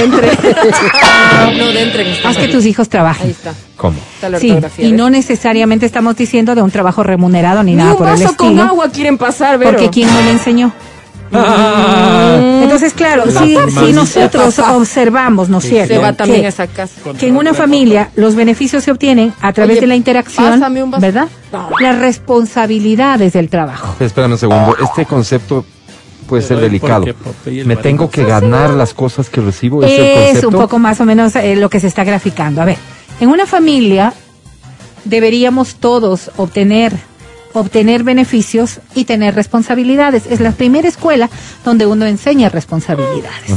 No, 1.58 1.66
de 1.68 1.82
entren. 1.82 2.06
está 2.08 2.28
Haz 2.30 2.36
que 2.38 2.48
tus 2.48 2.66
hijos 2.66 2.86
Ahí 2.86 2.90
trabajen. 2.90 3.30
está. 3.30 3.52
¿Cómo? 3.76 3.96
Está 4.14 4.28
la 4.30 4.38
Sí, 4.40 4.52
y 4.78 4.92
no 4.92 5.10
necesariamente 5.10 5.86
estamos 5.86 6.16
diciendo 6.16 6.54
de 6.54 6.62
un 6.62 6.70
trabajo 6.70 7.02
remunerado 7.02 7.62
ni, 7.62 7.72
Ni 7.72 7.76
nada 7.78 7.92
un 7.92 7.98
por 7.98 8.08
el 8.08 8.14
vaso 8.14 8.36
con 8.36 8.48
estilo. 8.48 8.62
agua 8.64 8.88
quieren 8.90 9.18
pasar, 9.18 9.58
Vero. 9.58 9.72
Porque 9.72 9.90
¿quién 9.90 10.12
no 10.12 10.20
le 10.22 10.30
enseñó? 10.32 10.72
Entonces, 11.32 12.92
claro, 12.92 13.24
La 13.26 13.42
si, 13.42 13.56
nosotros 13.92 14.58
observamos, 14.58 15.48
¿no 15.48 15.58
es 15.58 15.64
cierto? 15.64 15.94
Se 15.94 15.98
va 15.98 16.12
también 16.12 16.40
que- 16.40 16.46
a 16.46 16.48
esa 16.50 16.66
casa. 16.66 16.94
que 17.18 17.28
en 17.28 17.36
una 17.36 17.54
familia 17.54 18.10
los 18.16 18.34
beneficios 18.34 18.84
se 18.84 18.90
obtienen 18.90 19.32
a 19.40 19.52
través 19.52 19.74
Oye, 19.74 19.82
de 19.82 19.86
la 19.88 19.96
interacción, 19.96 20.50
pásame 20.52 20.82
un 20.82 20.90
vaso. 20.90 21.00
¿verdad? 21.02 21.28
No. 21.52 21.68
Las 21.80 21.98
responsabilidades 21.98 23.32
del 23.32 23.48
trabajo. 23.48 23.94
Espérame 24.00 24.32
un 24.32 24.38
segundo. 24.38 24.76
Este 24.82 25.06
concepto 25.06 25.64
puede 26.28 26.42
ser 26.42 26.58
delicado. 26.58 27.04
¿por 27.04 27.04
qué, 27.04 27.14
Popeye, 27.14 27.60
el 27.60 27.66
Me 27.66 27.76
tengo 27.76 28.10
que 28.10 28.24
ganar 28.24 28.70
las 28.70 28.94
cosas 28.94 29.28
que 29.30 29.40
recibo. 29.40 29.82
¿Es, 29.82 29.90
el 29.98 30.14
concepto? 30.26 30.48
un 30.48 30.54
poco 30.54 30.78
más 30.78 31.00
o 31.00 31.04
menos 31.04 31.34
eh, 31.36 31.56
lo 31.56 31.68
que 31.70 31.80
se 31.80 31.86
está 31.86 32.04
graficando. 32.04 32.62
A 32.62 32.64
ver, 32.64 32.76
en 33.20 33.28
una 33.28 33.46
familia 33.46 34.12
deberíamos 35.04 35.76
todos 35.76 36.30
obtener 36.36 36.92
obtener 37.54 38.02
beneficios 38.04 38.80
y 38.94 39.04
tener 39.06 39.34
responsabilidades. 39.34 40.24
Es 40.28 40.40
la 40.40 40.52
primera 40.52 40.86
escuela 40.88 41.30
donde 41.64 41.86
uno 41.86 42.04
enseña 42.04 42.50
responsabilidades. 42.50 43.50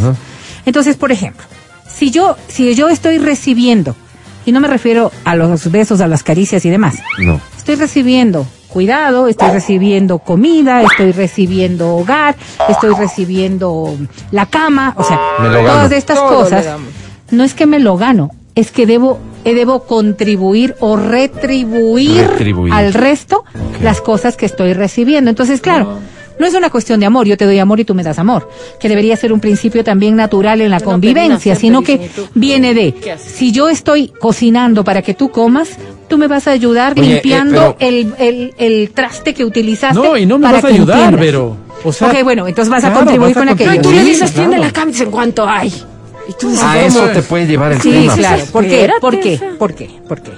Entonces, 0.66 0.96
por 0.96 1.12
ejemplo, 1.12 1.46
si 1.94 2.12
yo 2.12 2.38
si 2.48 2.74
yo 2.76 2.88
estoy 2.90 3.18
recibiendo 3.18 3.96
y 4.46 4.52
no 4.54 4.60
me 4.62 4.68
refiero 4.70 5.12
a 5.26 5.36
los 5.36 5.70
besos, 5.72 6.00
a 6.00 6.08
las 6.08 6.24
caricias 6.24 6.64
y 6.66 6.70
demás. 6.70 6.96
No. 7.20 7.42
Estoy 7.58 7.76
recibiendo 7.76 8.48
cuidado, 8.70 9.28
estoy 9.28 9.50
recibiendo 9.50 10.20
comida, 10.20 10.84
estoy 10.84 11.12
recibiendo 11.12 11.96
hogar, 11.96 12.36
estoy 12.70 12.94
recibiendo 12.96 13.98
la 14.32 14.46
cama, 14.46 14.94
o 14.98 15.04
sea, 15.04 15.20
Me 15.40 15.48
lo 15.50 15.64
gano. 15.64 15.68
todas 15.74 15.92
estas 15.94 16.18
Todo 16.18 16.30
cosas. 16.44 16.66
No 17.32 17.44
es 17.44 17.54
que 17.54 17.66
me 17.66 17.80
lo 17.80 17.98
gano, 17.98 18.30
es 18.56 18.72
que 18.72 18.86
debo 18.86 19.20
debo 19.54 19.84
contribuir 19.84 20.76
o 20.80 20.96
retribuir, 20.98 22.28
Retribuir. 22.28 22.74
al 22.74 22.94
resto 22.94 23.44
las 23.82 24.02
cosas 24.02 24.36
que 24.36 24.46
estoy 24.46 24.74
recibiendo. 24.74 25.30
Entonces, 25.30 25.62
claro, 25.62 26.00
no 26.40 26.46
es 26.46 26.54
una 26.54 26.70
cuestión 26.70 27.00
de 27.00 27.06
amor, 27.08 27.26
yo 27.28 27.36
te 27.38 27.46
doy 27.46 27.58
amor 27.60 27.80
y 27.80 27.86
tú 27.86 27.96
me 27.96 28.04
das 28.04 28.20
amor, 28.20 28.50
que 28.80 28.90
debería 28.90 29.16
ser 29.16 29.34
un 29.34 29.40
principio 29.40 29.84
también 29.84 30.16
natural 30.16 30.62
en 30.62 30.70
la 30.70 30.80
No, 30.80 30.86
convivencia, 30.86 31.56
sino 31.56 31.82
que 31.82 32.10
viene 32.36 32.74
de, 32.76 33.18
si 33.18 33.52
yo 33.52 33.70
estoy 33.70 34.10
cocinando 34.20 34.84
para 34.84 35.02
que 35.02 35.14
tú 35.16 35.30
comas, 35.30 35.70
tú 36.08 36.18
me 36.18 36.28
vas 36.28 36.48
a 36.48 36.52
ayudar 36.52 36.94
Oye, 36.98 37.02
eh, 37.02 37.14
limpiando 37.16 37.76
pero- 37.78 37.90
el, 37.92 38.14
el, 38.20 38.54
el 38.58 38.92
traste 38.92 39.34
que 39.34 39.44
utilizaste. 39.46 39.96
No, 40.00 40.16
y 40.16 40.26
no 40.26 40.38
me 40.38 40.44
para 40.44 40.58
vas 40.58 40.66
a 40.66 40.68
que 40.68 40.74
ayudar, 40.76 40.98
entiendas. 41.14 41.22
pero. 41.26 41.58
O 41.84 41.92
sea, 41.94 42.08
ok, 42.10 42.24
bueno, 42.24 42.48
entonces 42.48 42.72
vas 42.72 42.84
a 42.84 42.92
contribuir 42.94 43.36
vas 43.36 43.38
a 43.38 43.40
con 43.42 43.50
aquello. 43.50 43.72
No, 43.72 43.76
y 43.78 43.82
tú 43.82 43.92
le 43.92 44.04
dices, 44.04 44.32
claro. 44.32 44.50
tiende 44.50 44.66
la 44.66 44.72
cama 44.74 44.90
y 44.90 44.94
dicen, 44.94 45.12
¿cuánto 45.12 45.48
hay? 45.48 45.72
Y 46.28 46.34
tú 46.34 46.50
dices, 46.50 46.64
A 46.64 46.82
eso 46.86 47.08
te 47.10 47.22
puede 47.22 47.48
llevar 47.48 47.72
el 47.72 47.82
Sí, 47.82 47.92
tema. 47.92 48.16
claro. 48.16 48.44
¿Por 48.52 48.68
qué? 48.68 48.90
¿Por 49.00 49.20
qué? 49.20 49.40
¿Por 49.58 49.74
qué? 49.76 49.90
¿Por 50.08 50.22
qué? 50.22 50.32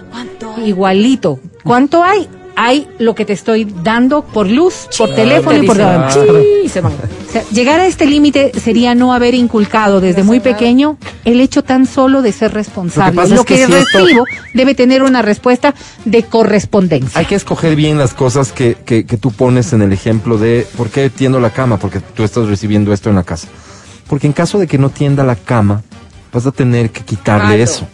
Igualito. 0.65 1.39
¿Cuánto 1.63 2.03
hay? 2.03 2.27
Hay 2.61 2.89
lo 2.99 3.15
que 3.15 3.23
te 3.23 3.31
estoy 3.31 3.63
dando 3.83 4.21
por 4.21 4.45
luz, 4.45 4.89
por 4.97 5.15
teléfono 5.15 5.63
y 5.63 5.65
por. 5.65 5.77
"Sí", 6.11 6.67
se 6.67 6.81
van. 6.81 6.91
O 6.91 7.31
sea, 7.31 7.41
llegar 7.53 7.79
a 7.79 7.85
este 7.87 8.05
límite 8.05 8.51
sería 8.59 8.95
no 8.95 9.13
haber 9.13 9.33
inculcado 9.33 10.01
desde 10.01 10.23
muy 10.23 10.41
pequeño 10.41 10.97
el 11.23 11.39
hecho 11.39 11.63
tan 11.63 11.85
solo 11.85 12.21
de 12.21 12.33
ser 12.33 12.53
responsable. 12.53 13.15
Lo 13.15 13.29
que 13.29 13.35
Lo 13.35 13.43
pasa 13.43 13.45
que, 13.45 13.53
es 13.53 13.67
que 13.69 13.73
si 13.73 13.79
esto- 13.79 13.99
recibo 13.99 14.23
debe 14.53 14.75
tener 14.75 15.03
una 15.03 15.21
respuesta 15.21 15.73
de 16.03 16.23
correspondencia. 16.23 17.17
Hay 17.17 17.27
que 17.27 17.35
escoger 17.35 17.77
bien 17.77 17.97
las 17.97 18.13
cosas 18.13 18.51
que, 18.51 18.75
que, 18.85 19.05
que 19.05 19.15
tú 19.15 19.31
pones 19.31 19.71
en 19.71 19.81
el 19.81 19.93
ejemplo 19.93 20.37
de 20.37 20.67
por 20.75 20.89
qué 20.89 21.09
tiendo 21.09 21.39
la 21.39 21.51
cama, 21.51 21.77
porque 21.77 22.01
tú 22.01 22.23
estás 22.23 22.47
recibiendo 22.47 22.91
esto 22.91 23.09
en 23.09 23.15
la 23.15 23.23
casa. 23.23 23.47
Porque 24.09 24.27
en 24.27 24.33
caso 24.33 24.57
de 24.59 24.67
que 24.67 24.77
no 24.77 24.89
tienda 24.89 25.23
la 25.23 25.35
cama, 25.35 25.83
vas 26.33 26.45
a 26.45 26.51
tener 26.51 26.89
que 26.89 27.01
quitarle 27.03 27.55
Claro. 27.55 27.63
eso. 27.63 27.87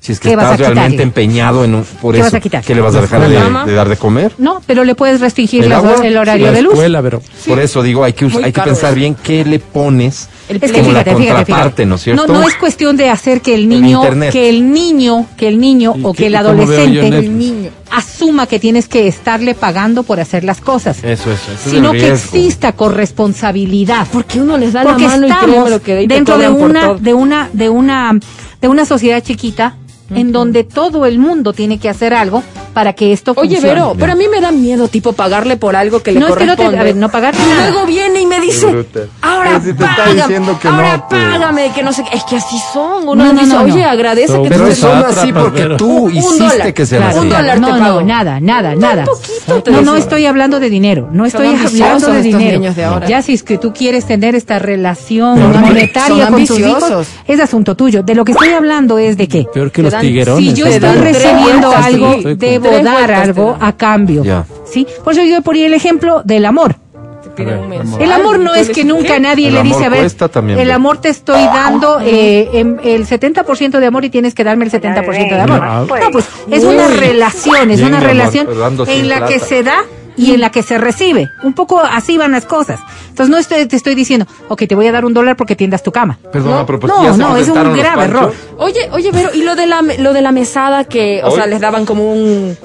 Si 0.00 0.12
es 0.12 0.20
que 0.20 0.28
¿Qué 0.28 0.36
vas 0.36 0.52
estás 0.52 0.60
realmente 0.74 1.02
empeñado 1.02 1.64
en 1.64 1.74
un, 1.76 1.84
por 1.84 2.12
¿Qué 2.14 2.20
eso, 2.20 2.26
vas 2.26 2.34
a 2.34 2.40
quitar? 2.40 2.62
¿qué 2.62 2.74
le 2.74 2.82
vas 2.82 2.94
a 2.94 3.00
dejar 3.00 3.20
¿La 3.20 3.64
de, 3.64 3.72
dar 3.74 3.88
de 3.88 3.96
comer? 3.96 4.32
No, 4.36 4.60
pero 4.66 4.84
le 4.84 4.94
puedes 4.94 5.20
restringir 5.20 5.64
¿El 5.64 5.70
las- 5.70 5.78
agua? 5.82 6.06
el 6.06 6.16
horario 6.18 6.46
la 6.46 6.52
de 6.52 6.62
luz. 6.62 6.74
Por 7.46 7.58
eso 7.58 7.82
digo, 7.82 8.04
hay 8.04 8.12
que, 8.12 8.26
Muy 8.26 8.44
hay 8.44 8.52
que 8.52 8.60
pensar 8.60 8.94
bien 8.94 9.14
qué 9.14 9.44
le 9.46 9.58
pones 9.60 10.28
El 10.48 10.56
Es 10.56 10.72
que 10.72 10.78
como 10.80 10.90
fíjate, 10.90 11.12
la 11.12 11.16
fíjate, 11.16 11.44
fíjate. 11.46 11.86
¿no 11.86 11.98
cierto? 11.98 12.26
No, 12.26 12.40
no 12.40 12.48
es 12.48 12.54
cuestión 12.56 12.96
de 12.96 13.08
hacer 13.08 13.40
que 13.40 13.54
el 13.54 13.68
niño, 13.68 14.02
que 14.30 14.50
el 14.50 14.70
niño, 14.70 15.26
que 15.36 15.48
el 15.48 15.58
niño 15.58 15.94
¿Y 15.96 16.04
o 16.04 16.12
que 16.12 16.26
el 16.26 16.36
adolescente 16.36 17.70
asuma 17.90 18.46
que 18.46 18.58
tienes 18.58 18.88
que 18.88 19.06
estarle 19.06 19.54
pagando 19.54 20.02
por 20.02 20.20
hacer 20.20 20.44
las 20.44 20.60
cosas, 20.60 20.98
Eso, 20.98 21.30
eso, 21.30 21.32
eso 21.32 21.52
es 21.52 21.60
sino 21.60 21.92
que 21.92 22.08
exista 22.08 22.72
corresponsabilidad. 22.72 24.06
Porque 24.12 24.40
uno 24.40 24.58
les 24.58 24.72
da 24.72 24.82
Porque 24.82 25.02
la 25.04 25.16
mano 25.16 25.26
y 25.26 25.70
lo 25.70 25.82
que 25.82 25.94
de 25.94 26.06
dentro 26.06 26.36
de 26.36 26.48
una, 26.48 26.94
de 26.94 27.14
una, 27.14 27.48
de 27.52 27.68
una, 27.70 28.18
de 28.60 28.68
una 28.68 28.84
sociedad 28.84 29.22
chiquita 29.22 29.76
en 30.10 30.32
donde 30.32 30.64
todo 30.64 31.06
el 31.06 31.18
mundo 31.18 31.52
tiene 31.52 31.78
que 31.78 31.88
hacer 31.88 32.12
algo 32.14 32.42
para 32.74 32.92
que 32.92 33.12
esto 33.12 33.32
Oye, 33.36 33.56
funcione. 33.56 33.74
Vero, 33.74 33.94
pero 33.98 34.12
a 34.12 34.14
mí 34.16 34.26
me 34.28 34.40
da 34.40 34.50
miedo, 34.52 34.88
tipo, 34.88 35.12
pagarle 35.12 35.56
por 35.56 35.76
algo 35.76 36.02
que 36.02 36.12
le 36.12 36.20
No, 36.20 36.28
es 36.28 36.34
que 36.36 36.44
no 36.44 36.52
te- 36.56 36.64
corresponde. 36.64 36.80
a 36.80 36.82
ver, 36.84 36.96
no 36.96 37.08
pagarte 37.10 37.38
nada. 37.48 37.70
luego 37.70 37.86
viene 37.86 38.20
y 38.20 38.26
me 38.26 38.40
dice, 38.40 38.66
ahora 39.22 39.58
si 39.60 39.66
te 39.66 39.70
está 39.84 39.96
págame, 39.96 40.14
diciendo 40.14 40.58
que 40.60 40.68
ahora 40.68 40.96
no, 40.96 41.08
pues. 41.08 41.22
págame, 41.24 41.72
que 41.74 41.82
no 41.82 41.92
sé 41.92 42.02
qué. 42.10 42.16
Es 42.16 42.24
que 42.24 42.36
así 42.36 42.56
son. 42.72 43.08
Uno 43.08 43.14
No, 43.24 43.32
no, 43.32 43.40
dice, 43.40 43.46
no, 43.54 43.66
no. 43.66 43.72
oye, 43.74 43.84
agradece 43.84 44.28
So- 44.28 44.42
que 44.42 44.48
Pero 44.50 44.60
tú 44.64 44.70
Pero 44.70 44.76
son 44.76 45.04
así 45.04 45.32
porque 45.32 45.62
pero- 45.62 45.76
tú 45.76 46.10
hiciste 46.10 46.74
que 46.74 46.84
sean 46.86 47.02
Claro. 47.02 47.20
Un 47.22 47.28
dólar 47.28 47.60
no, 47.60 47.76
no, 47.78 48.02
nada, 48.02 48.40
nada, 48.40 48.74
nada. 48.74 49.04
No, 49.70 49.82
no 49.82 49.96
estoy 49.96 50.26
hablando 50.26 50.58
de 50.60 50.68
dinero, 50.70 51.08
no 51.12 51.24
estoy 51.26 51.46
hablando 51.46 52.08
de 52.12 52.22
dinero. 52.22 52.58
niños 52.58 52.76
de 52.76 52.84
ahora. 52.84 53.06
Ya 53.06 53.22
si 53.22 53.34
es 53.34 53.42
que 53.42 53.58
tú 53.58 53.72
quieres 53.72 54.04
tener 54.06 54.34
esta 54.34 54.58
relación 54.58 55.38
monetaria 55.60 56.28
con 56.28 56.44
tus 56.46 56.58
hijos, 56.58 57.06
es 57.26 57.40
asunto 57.40 57.74
tuyo. 57.76 58.02
De 58.02 58.14
lo 58.14 58.24
que 58.24 58.32
estoy 58.32 58.48
hablando 58.48 58.98
es 58.98 59.16
de 59.16 59.28
que 59.28 59.44
Peor 59.52 59.70
que 59.70 59.82
los 59.82 59.96
tiguerones. 59.98 60.44
si 60.44 60.54
yo 60.54 60.66
¿no? 60.66 60.72
estoy 60.72 60.96
recibiendo 60.96 61.70
algo, 61.70 62.14
sí. 62.22 62.36
Debo 62.64 62.74
Tres 62.74 62.84
dar 62.84 62.94
vueltas 62.94 63.28
algo 63.28 63.56
a 63.60 63.72
cambio. 63.76 64.44
¿Sí? 64.64 64.86
Por 65.02 65.12
eso 65.12 65.22
yo 65.22 65.42
ponía 65.42 65.66
el 65.66 65.74
ejemplo 65.74 66.22
del 66.24 66.44
amor. 66.46 66.76
El 67.36 68.12
amor 68.12 68.38
no 68.38 68.54
es 68.54 68.70
que 68.70 68.84
nunca 68.84 69.18
nadie 69.18 69.48
El 69.48 69.54
le 69.54 69.62
dice, 69.62 69.84
a 69.84 69.88
ver, 69.88 70.10
también, 70.12 70.58
el 70.58 70.70
amor 70.70 70.98
te 70.98 71.08
estoy 71.08 71.42
dando 71.42 72.00
eh, 72.00 72.48
em, 72.52 72.78
el 72.84 73.06
70% 73.06 73.78
de 73.78 73.86
amor 73.86 74.04
y 74.04 74.10
tienes 74.10 74.34
que 74.34 74.44
darme 74.44 74.64
el 74.64 74.70
70% 74.70 75.04
de 75.28 75.40
amor. 75.40 75.60
No, 75.60 75.86
No, 75.86 76.10
pues 76.12 76.26
es 76.50 76.64
una 76.64 76.88
relación, 76.88 77.70
es 77.70 77.80
Bien, 77.80 77.88
una 77.88 78.00
relación 78.00 78.48
en 78.86 79.08
la 79.08 79.26
que 79.26 79.38
se 79.38 79.62
da 79.62 79.84
y 80.16 80.32
en 80.32 80.40
la 80.40 80.50
que 80.50 80.62
se 80.62 80.78
recibe. 80.78 81.28
Un 81.42 81.54
poco 81.54 81.80
así 81.80 82.16
van 82.16 82.32
las 82.32 82.44
cosas. 82.44 82.80
Entonces 83.14 83.30
no 83.30 83.38
estoy, 83.38 83.64
te 83.66 83.76
estoy 83.76 83.94
diciendo, 83.94 84.26
ok, 84.48 84.64
te 84.68 84.74
voy 84.74 84.88
a 84.88 84.92
dar 84.92 85.04
un 85.04 85.14
dólar 85.14 85.36
porque 85.36 85.54
tiendas 85.54 85.84
tu 85.84 85.92
cama. 85.92 86.18
Perdón, 86.32 86.58
a 86.58 86.66
propósito, 86.66 86.98
no, 86.98 87.04
¿ya 87.06 87.12
se 87.12 87.18
no, 87.18 87.36
es 87.36 87.48
un 87.48 87.72
grave 87.76 88.04
error. 88.06 88.34
Oye, 88.58 88.88
oye, 88.90 89.10
pero 89.12 89.32
y 89.32 89.42
lo 89.42 89.54
de 89.54 89.66
la 89.68 89.82
lo 90.00 90.12
de 90.12 90.20
la 90.20 90.32
mesada 90.32 90.82
que, 90.82 91.20
o 91.22 91.28
Hoy- 91.28 91.36
sea, 91.36 91.46
les 91.46 91.60
daban 91.60 91.86
como 91.86 92.12
un 92.12 92.56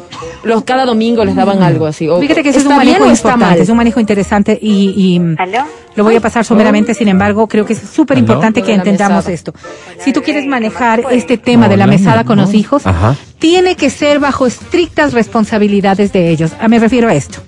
los 0.43 0.63
cada 0.63 0.85
domingo 0.85 1.23
les 1.23 1.35
daban 1.35 1.61
algo 1.61 1.85
así. 1.85 2.07
O- 2.09 2.19
Fíjate 2.19 2.41
que 2.41 2.49
ese 2.49 2.59
es 2.59 2.65
un 2.65 2.71
¿está 2.71 2.83
bien 2.83 2.99
manejo 2.99 3.15
importante, 3.15 3.61
es 3.61 3.69
un 3.69 3.77
manejo 3.77 3.99
interesante 3.99 4.57
y, 4.59 4.93
y, 5.15 5.19
mm, 5.19 5.35
¿Aló? 5.37 5.59
lo 5.95 6.03
voy 6.03 6.15
a 6.15 6.19
pasar 6.21 6.43
someramente, 6.45 6.93
sin 6.95 7.09
embargo, 7.09 7.45
creo 7.47 7.63
que 7.65 7.73
es 7.73 7.79
súper 7.79 8.17
importante 8.17 8.63
que 8.63 8.73
entendamos 8.73 9.17
mesada. 9.27 9.33
esto. 9.33 9.53
Si 9.99 10.11
tú 10.13 10.23
quieres 10.23 10.47
manejar 10.47 11.03
este 11.11 11.37
tema 11.37 11.69
de 11.69 11.77
la 11.77 11.85
mesada 11.85 12.23
con 12.23 12.37
los 12.39 12.53
hijos, 12.55 12.87
Ajá. 12.87 13.15
tiene 13.37 13.75
que 13.75 13.89
ser 13.91 14.19
bajo 14.19 14.47
estrictas 14.47 15.13
responsabilidades 15.13 16.11
de 16.11 16.29
ellos. 16.31 16.53
Ah, 16.59 16.67
me 16.69 16.79
refiero 16.79 17.07
a 17.07 17.13
esto. 17.13 17.39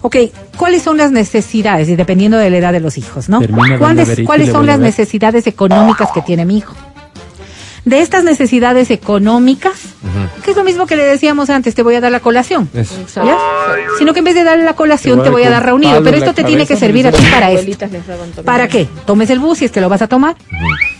Ok, 0.00 0.16
¿cuáles 0.56 0.82
son 0.82 0.96
las 0.96 1.10
necesidades? 1.10 1.88
Y 1.88 1.96
dependiendo 1.96 2.38
de 2.38 2.50
la 2.50 2.58
edad 2.58 2.72
de 2.72 2.80
los 2.80 2.98
hijos, 2.98 3.28
¿no? 3.28 3.40
¿Cuáles, 3.78 4.20
¿cuáles 4.24 4.46
le 4.46 4.52
son 4.52 4.66
las 4.66 4.78
necesidades 4.78 5.46
económicas 5.46 6.10
que 6.12 6.22
tiene 6.22 6.44
mi 6.44 6.58
hijo? 6.58 6.74
De 7.84 8.00
estas 8.00 8.24
necesidades 8.24 8.90
económicas, 8.90 9.72
que 10.44 10.50
es 10.50 10.56
lo 10.56 10.64
mismo 10.64 10.86
que 10.86 10.96
le 10.96 11.04
decíamos 11.04 11.48
antes, 11.50 11.74
te 11.74 11.82
voy 11.82 11.94
a 11.94 12.00
dar 12.00 12.12
la 12.12 12.20
colación. 12.20 12.68
Eso. 12.74 12.94
¿ya? 13.24 13.36
Sino 13.98 14.12
que 14.12 14.18
en 14.20 14.24
vez 14.26 14.34
de 14.34 14.44
darle 14.44 14.64
la 14.64 14.74
colación, 14.74 15.22
Te 15.22 15.30
voy 15.30 15.42
a 15.44 15.50
dar 15.50 15.64
reunido. 15.64 16.02
Pero 16.02 16.16
esto 16.16 16.34
te 16.34 16.44
tiene 16.44 16.66
que 16.66 16.76
servir 16.76 17.06
a 17.06 17.12
ti 17.12 17.22
para 17.30 17.50
esto. 17.52 17.76
también. 17.78 18.02
¿Para 18.44 18.68
qué? 18.68 18.88
Tomes 19.06 19.30
el 19.30 19.38
bus 19.38 19.58
si 19.58 19.64
es 19.64 19.70
que 19.70 19.80
lo 19.80 19.88
vas 19.88 20.02
a 20.02 20.06
tomar, 20.08 20.36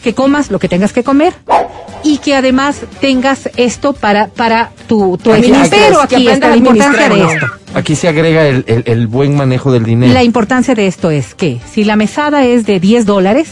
que 0.02 0.14
comas 0.14 0.50
lo 0.50 0.58
que 0.58 0.68
tengas 0.68 0.92
que 0.92 1.02
comer 1.04 1.32
y 2.04 2.18
que 2.18 2.34
además 2.34 2.80
tengas 3.00 3.50
esto 3.56 3.92
para, 3.92 4.28
para 4.28 4.70
tu, 4.86 5.18
tu 5.18 5.30
Pero 5.70 6.00
aquí 6.00 6.28
está 6.28 6.48
la 6.48 6.56
importancia 6.56 7.08
de 7.08 7.22
esto. 7.24 7.46
Aquí 7.74 7.96
se 7.96 8.08
agrega 8.08 8.46
el, 8.46 8.64
el- 8.66 8.82
el 8.86 9.06
buen 9.08 9.36
manejo 9.36 9.70
del 9.72 9.84
dinero. 9.84 10.12
La 10.12 10.22
importancia 10.22 10.74
de 10.74 10.86
esto 10.86 11.10
es 11.10 11.34
que 11.34 11.60
si 11.70 11.84
la 11.84 11.96
mesada 11.96 12.44
es 12.44 12.64
de 12.64 12.80
10 12.80 13.04
dólares, 13.04 13.48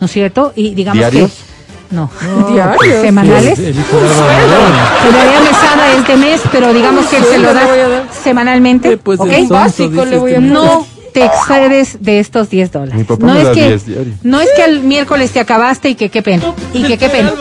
¿no 0.00 0.06
es 0.06 0.12
cierto? 0.12 0.52
Y 0.54 0.74
digamos 0.74 0.98
¿Diarios? 0.98 1.30
que... 1.30 1.51
No, 1.92 2.10
¿Diarios? 2.50 3.02
semanales. 3.02 3.58
El 3.58 3.78
hijo 3.78 3.96
de 3.98 4.08
Álvaro 4.08 4.74
Que 5.02 5.12
la 5.12 5.40
mesada 5.40 5.92
es 5.92 6.08
de 6.08 6.16
mes, 6.16 6.40
pero 6.50 6.72
digamos 6.72 7.06
que 7.06 7.18
él 7.18 7.24
se 7.24 7.38
lo 7.38 7.52
da 7.54 8.06
semanalmente. 8.10 8.92
Eh, 8.92 8.96
pues, 8.96 9.20
¿ok? 9.20 9.26
el 9.28 9.48
sonso, 9.48 9.54
Básico 9.54 10.04
le 10.04 10.18
voy 10.18 10.32
a 10.32 10.36
este 10.36 10.46
no 10.48 10.86
te 11.12 11.24
excedes 11.26 12.02
de 12.02 12.18
estos 12.20 12.48
10 12.48 12.72
dólares. 12.72 12.94
Mi 12.94 13.04
papá 13.04 13.26
no 13.26 13.34
me 13.34 13.40
es 13.40 13.46
da 13.46 13.52
que 13.52 13.68
10 13.68 13.86
diario. 13.86 14.12
no 14.22 14.40
es 14.40 14.48
que 14.56 14.64
el 14.64 14.80
miércoles 14.80 15.30
te 15.30 15.40
acabaste 15.40 15.90
y 15.90 15.94
que 15.94 16.08
qué 16.08 16.22
pena 16.22 16.54
y 16.72 16.82
que 16.82 16.96
qué 16.96 17.08
pena. 17.08 17.32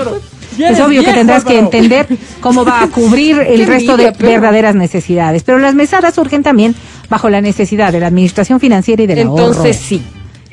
Ya 0.58 0.70
Es 0.72 0.80
obvio 0.82 1.04
que 1.04 1.14
tendrás 1.14 1.46
que 1.46 1.58
entender 1.58 2.08
cómo 2.42 2.66
va 2.66 2.84
a 2.84 2.88
cubrir 2.88 3.40
el 3.48 3.66
resto 3.66 3.96
de 3.96 4.12
verdaderas 4.12 4.76
necesidades. 4.76 5.44
Pero 5.44 5.60
las 5.60 5.76
mesadas 5.76 6.14
surgen 6.14 6.44
también 6.44 6.76
bajo 7.10 7.30
la 7.30 7.40
necesidad 7.40 7.94
de 7.94 8.02
la 8.02 8.08
administración 8.08 8.60
financiera 8.60 9.04
y 9.04 9.08
del 9.08 9.20
ahorro. 9.28 9.48
Entonces 9.48 9.78
sí. 9.78 10.04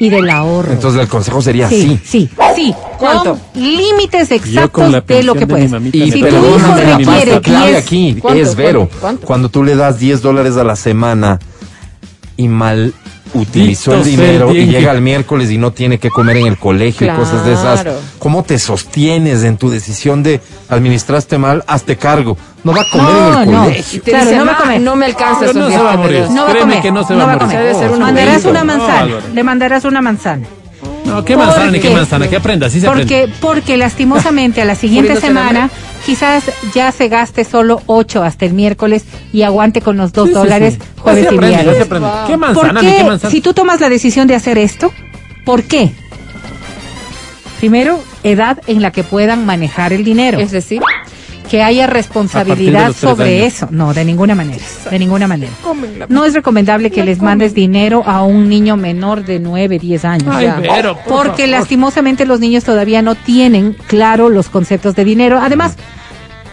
Y 0.00 0.10
del 0.10 0.30
ahorro. 0.30 0.72
Entonces 0.72 1.00
el 1.00 1.08
consejo 1.08 1.42
sería 1.42 1.68
Sí, 1.68 1.82
sí. 1.82 2.00
sí, 2.04 2.30
sí. 2.54 2.74
¿Cuánto? 2.98 3.36
Con 3.36 3.62
límites 3.62 4.30
exactos 4.30 4.92
de 5.06 5.22
lo 5.24 5.34
que 5.34 5.40
de 5.40 5.46
puedes. 5.46 5.72
Y 5.92 6.10
si 6.12 6.20
tu 6.20 6.26
hijo 6.28 6.58
requiere 6.76 7.40
clave 7.40 7.70
10, 7.72 7.82
aquí 7.84 8.16
¿Cuánto? 8.20 8.40
es 8.42 8.54
Vero. 8.54 8.78
¿Cuánto? 8.80 9.00
¿Cuánto? 9.00 9.26
Cuando 9.26 9.48
tú 9.48 9.64
le 9.64 9.74
das 9.74 9.98
10 9.98 10.22
dólares 10.22 10.56
a 10.56 10.64
la 10.64 10.76
semana 10.76 11.38
y 12.36 12.46
mal 12.48 12.94
utilizó 13.34 13.94
el 13.94 14.04
Dito 14.04 14.22
dinero 14.22 14.54
y 14.54 14.66
llega 14.66 14.92
el 14.92 15.00
miércoles 15.00 15.50
y 15.50 15.58
no 15.58 15.70
tiene 15.72 15.98
que 15.98 16.10
comer 16.10 16.38
en 16.38 16.46
el 16.46 16.58
colegio 16.58 17.06
y 17.06 17.10
cosas 17.16 17.44
de 17.44 17.52
esas. 17.52 17.84
¿cómo 18.18 18.42
te 18.42 18.58
sostienes 18.58 19.44
en 19.44 19.56
tu 19.56 19.70
decisión 19.70 20.22
de 20.22 20.40
administraste 20.68 21.38
mal, 21.38 21.64
hazte 21.66 21.96
cargo? 21.96 22.36
No 22.64 22.72
va 22.72 22.82
a 22.82 22.90
comer 22.90 23.06
No, 23.12 23.42
en 23.42 23.48
el 23.48 23.54
no. 23.54 23.64
colegio. 23.64 24.02
Claro, 24.02 24.24
dice, 24.24 24.36
no 24.36 24.44
va 24.46 24.50
a 24.50 24.54
"Ma, 24.54 24.60
comer". 24.60 24.80
no 24.80 24.96
me 24.96 25.06
alcanza 25.06 25.52
no 25.52 25.68
se 25.70 25.78
va 25.78 25.92
a 25.92 25.96
morir. 25.96 26.20
das". 26.22 26.30
No 26.30 26.42
va 26.44 26.48
a 26.48 26.52
Créeme 26.52 26.70
comer. 26.72 26.82
que 26.82 26.92
no 26.92 27.06
se 27.06 27.14
va 27.14 27.22
a 27.22 27.26
va 27.26 27.32
a 27.32 27.36
morir. 27.36 27.48
comer. 27.48 27.62
Debe 27.66 27.78
ser 27.78 27.90
una 27.90 28.06
mandarás 28.06 28.44
una 28.44 28.64
manzana. 28.64 29.14
Le 29.34 29.44
mandarás 29.44 29.84
una 29.84 30.00
manzana. 30.02 30.46
No, 31.04 31.24
qué 31.24 31.36
manzana 31.36 31.66
ni 31.66 31.72
¿Por 31.72 31.80
qué 31.80 31.88
qué? 31.88 31.94
manzana, 31.94 32.28
que 32.28 32.36
aprenda, 32.36 32.66
así 32.66 32.80
se 32.80 32.86
aprende. 32.86 33.26
Porque, 33.26 33.32
porque 33.40 33.76
lastimosamente 33.78 34.60
a 34.60 34.64
la 34.66 34.74
siguiente 34.74 35.18
semana. 35.20 35.70
Quizás 36.06 36.44
ya 36.74 36.90
se 36.92 37.08
gaste 37.08 37.44
solo 37.44 37.82
8 37.86 38.22
hasta 38.22 38.44
el 38.46 38.52
miércoles 38.54 39.04
y 39.32 39.42
aguante 39.42 39.80
con 39.80 39.96
los 39.96 40.12
2 40.12 40.28
Sí, 40.28 40.32
sí, 40.34 40.38
dólares 40.38 40.74
sí. 40.74 40.88
jueves 40.98 41.26
y 41.32 41.38
viernes. 41.38 41.76
¿Qué 41.76 41.84
¿Por 41.86 42.38
manzana 42.38 42.80
ni 42.80 42.86
qué 42.88 42.96
qué, 42.98 43.04
manzana? 43.04 43.30
si 43.30 43.40
tú 43.40 43.52
tomas 43.54 43.80
la 43.80 43.88
decisión 43.88 44.26
de 44.26 44.34
hacer 44.34 44.58
esto, 44.58 44.92
por 45.44 45.62
qué? 45.64 45.90
Primero, 47.58 47.98
edad 48.22 48.58
en 48.68 48.82
la 48.82 48.92
que 48.92 49.02
puedan 49.02 49.44
manejar 49.44 49.92
el 49.92 50.04
dinero. 50.04 50.38
Es 50.38 50.52
decir, 50.52 50.80
que 51.48 51.62
haya 51.62 51.86
responsabilidad 51.86 52.92
sobre 52.92 53.40
años. 53.42 53.54
eso. 53.54 53.68
No, 53.70 53.94
de 53.94 54.04
ninguna 54.04 54.34
manera. 54.34 54.62
De 54.90 54.98
ninguna 54.98 55.26
manera. 55.26 55.52
No 56.08 56.24
es 56.24 56.34
recomendable 56.34 56.90
que 56.90 57.04
les 57.04 57.20
mandes 57.20 57.54
dinero 57.54 58.02
a 58.06 58.22
un 58.22 58.48
niño 58.48 58.76
menor 58.76 59.24
de 59.24 59.38
9, 59.40 59.78
10 59.78 60.04
años. 60.04 60.28
Ay, 60.34 60.46
Ya. 60.46 60.56
Vero, 60.56 60.94
por 60.96 61.04
Porque 61.26 61.42
favor. 61.44 61.58
lastimosamente 61.58 62.24
los 62.26 62.40
niños 62.40 62.64
todavía 62.64 63.02
no 63.02 63.14
tienen 63.14 63.76
claro 63.86 64.28
los 64.28 64.48
conceptos 64.48 64.94
de 64.94 65.04
dinero. 65.04 65.38
Además, 65.40 65.76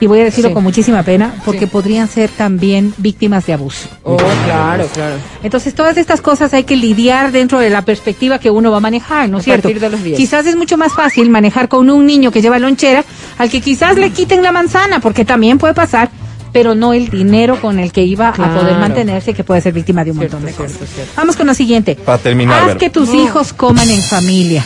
y 0.02 0.08
voy 0.08 0.20
a 0.20 0.26
decirlo 0.26 0.50
Sí. 0.50 0.54
con 0.54 0.64
muchísima 0.64 1.04
pena, 1.04 1.34
porque 1.46 1.62
Sí. 1.62 1.66
podrían 1.68 2.10
ser 2.10 2.30
también 2.30 2.94
víctimas 2.98 3.46
de 3.46 3.54
abuso. 3.54 3.88
oh, 4.04 4.18
claro, 4.46 4.86
claro. 4.94 5.16
Entonces, 5.42 5.74
todas 5.74 5.96
estas 5.98 6.20
cosas 6.20 6.54
hay 6.54 6.66
que 6.66 6.76
lidiar 6.76 7.32
dentro 7.32 7.60
de 7.60 7.70
la 7.70 7.82
perspectiva 7.84 8.38
que 8.38 8.52
uno 8.52 8.72
va 8.72 8.78
a 8.78 8.82
manejar, 8.82 9.30
¿no 9.30 9.38
es 9.38 9.44
A 9.44 9.46
cierto? 9.46 9.64
partir 9.70 9.80
de 9.82 9.90
los 9.90 10.04
10. 10.04 10.18
Quizás 10.18 10.46
es 10.48 10.58
mucho 10.58 10.78
más 10.78 10.92
fácil 10.94 11.30
manejar 11.30 11.70
con 11.70 11.90
un 11.90 12.06
niño 12.06 12.30
que 12.32 12.42
lleva 12.42 12.60
lonchera 12.60 13.06
al 13.38 13.50
que 13.50 13.62
quizás 13.62 13.98
le 13.98 14.12
quiten 14.12 14.42
la 14.44 14.52
manzana, 14.52 15.00
porque 15.00 15.26
también 15.26 15.58
puede 15.58 15.74
pasar, 15.74 16.10
pero 16.54 16.74
no 16.76 16.94
el 16.94 17.10
dinero 17.10 17.60
con 17.60 17.80
el 17.80 17.92
que 17.92 18.04
iba 18.04 18.30
a 18.30 18.34
poder 18.34 18.78
mantenerse, 18.78 19.34
que 19.34 19.44
puede 19.44 19.62
ser 19.62 19.74
víctima 19.74 20.04
de 20.06 20.12
un 20.12 20.18
Cierto, 20.20 20.38
montón 20.40 20.52
de 20.52 20.56
cierto, 20.58 20.74
cosas. 20.76 20.94
cierto. 20.96 21.12
Vamos 21.18 21.36
con 21.36 21.48
lo 21.48 21.54
siguiente. 21.54 21.96
Para 21.96 22.18
terminar, 22.18 22.70
Haz 22.70 22.76
que 22.78 22.90
tus 22.90 23.14
hijos 23.14 23.52
coman 23.54 23.90
en 23.90 24.02
familia. 24.02 24.66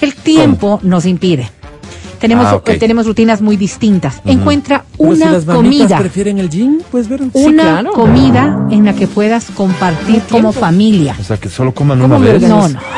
El 0.00 0.14
tiempo 0.14 0.78
nos 0.82 1.04
impide. 1.06 1.50
Tenemos, 2.26 2.46
Ah, 2.46 2.56
ok. 2.56 2.68
eh, 2.70 2.76
tenemos 2.78 3.06
rutinas 3.06 3.40
muy 3.40 3.56
distintas. 3.56 4.20
Encuentra 4.24 4.84
Pero 4.98 5.14
si 5.14 5.22
una 5.22 5.32
las 5.32 5.46
mamitas 5.46 5.78
comida 5.86 5.98
prefieren 5.98 6.38
el 6.38 6.50
gym, 6.50 6.78
pues 6.90 7.08
ver. 7.08 7.20
una 7.34 7.62
claro. 7.62 7.92
comida 7.92 8.66
en 8.70 8.84
la 8.84 8.94
que 8.94 9.06
puedas 9.06 9.46
compartir 9.54 10.22
como 10.30 10.52
familia. 10.52 11.14
O 11.20 11.22
sea, 11.24 11.36
que 11.36 11.48
solo 11.48 11.72
coman 11.72 12.00
¿Cómo 12.00 12.16
una 12.16 12.32
vez. 12.32 12.42
No, 12.42 12.68
no. 12.68 12.78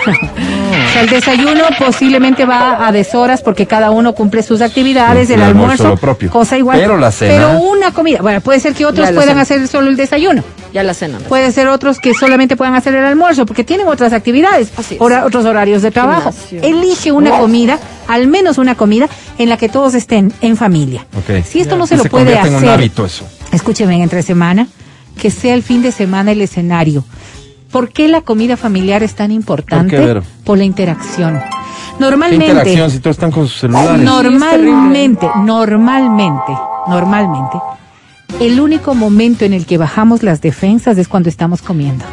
O 0.89 0.91
sea, 0.91 1.03
el 1.03 1.11
desayuno 1.11 1.65
posiblemente 1.79 2.47
va 2.47 2.87
a 2.87 2.93
deshoras 2.93 3.43
porque 3.43 3.67
cada 3.67 3.91
uno 3.91 4.15
cumple 4.15 4.43
sus 4.43 4.63
actividades, 4.63 5.27
Sí, 5.29 5.35
el, 5.35 5.41
el 5.41 5.49
almuerzo 5.49 5.83
almuerzo, 5.85 5.89
lo 5.89 5.97
propio. 6.01 6.31
cosa 6.31 6.57
igual. 6.57 6.79
Pero 6.79 6.97
la 6.97 7.11
cena- 7.13 7.35
Pero 7.35 7.61
una 7.61 7.91
comida. 7.93 8.21
Bueno, 8.23 8.41
puede 8.41 8.59
ser 8.59 8.73
que 8.73 8.87
otros 8.87 9.07
puedan 9.11 9.29
cena. 9.29 9.43
hacer 9.43 9.69
solo 9.69 9.91
el 9.91 9.97
desayuno. 9.97 10.43
Ya 10.73 10.83
la 10.83 10.95
cena. 10.95 11.19
Puede 11.29 11.53
ser 11.53 11.69
otros 11.69 11.99
que 11.99 12.15
solamente 12.15 12.57
puedan 12.57 12.75
hacer 12.75 12.95
el 12.95 13.05
almuerzo 13.05 13.45
porque 13.45 13.65
tienen 13.65 13.87
otras 13.87 14.15
actividades, 14.15 14.71
Así 14.79 14.95
es. 14.95 15.01
hora- 15.01 15.27
otros 15.27 15.45
horarios 15.45 15.83
de 15.83 15.91
trabajo. 15.91 16.33
Gimnasio. 16.49 16.63
Elige 16.79 17.13
una 17.13 17.33
comida, 17.39 17.79
al 18.09 18.27
menos 18.27 18.59
una 18.59 18.75
comida 18.75 19.09
en 19.39 19.49
la 19.49 19.57
que 19.57 19.69
todos 19.69 19.95
estén 19.95 20.33
en 20.41 20.57
familia. 20.57 21.07
Si 21.45 21.61
esto 21.61 21.77
no 21.77 21.87
se 21.87 21.97
lo 21.97 22.03
se 22.03 22.11
puede 22.11 22.25
convierte 22.25 22.49
en 22.49 22.55
un 22.55 22.65
hacer, 22.65 22.71
hábito 22.71 23.07
eso. 23.07 23.29
escúcheme, 23.53 24.03
entre 24.03 24.23
semana, 24.23 24.67
que 25.17 25.31
sea 25.31 25.55
el 25.55 25.63
fin 25.63 25.83
de 25.83 25.93
semana 25.93 26.33
el 26.33 26.41
escenario. 26.41 27.05
¿Por 27.71 27.91
qué 27.91 28.09
la 28.09 28.23
comida 28.23 28.57
familiar 28.57 29.03
es 29.03 29.15
tan 29.15 29.31
importante? 29.31 29.97
¿Por 30.45 30.57
qué, 30.57 30.59
la 30.59 30.65
interacción. 30.65 31.39
¿Qué 31.39 32.01
Normalmente, 32.01 32.47
interacción 32.47 32.91
si 32.91 33.01
todos 33.01 33.17
están 33.17 33.31
con 33.31 33.47
sus 33.47 33.61
celulares? 33.61 34.01
normalmente, 34.01 35.29
normalmente, 35.45 36.53
normalmente, 36.89 37.59
el 38.41 38.61
único 38.61 38.95
momento 38.95 39.45
en 39.45 39.53
el 39.53 39.67
que 39.67 39.77
bajamos 39.77 40.23
las 40.23 40.41
defensas 40.41 40.97
es 40.97 41.09
cuando 41.09 41.29
estamos 41.29 41.61
comiendo. 41.61 42.05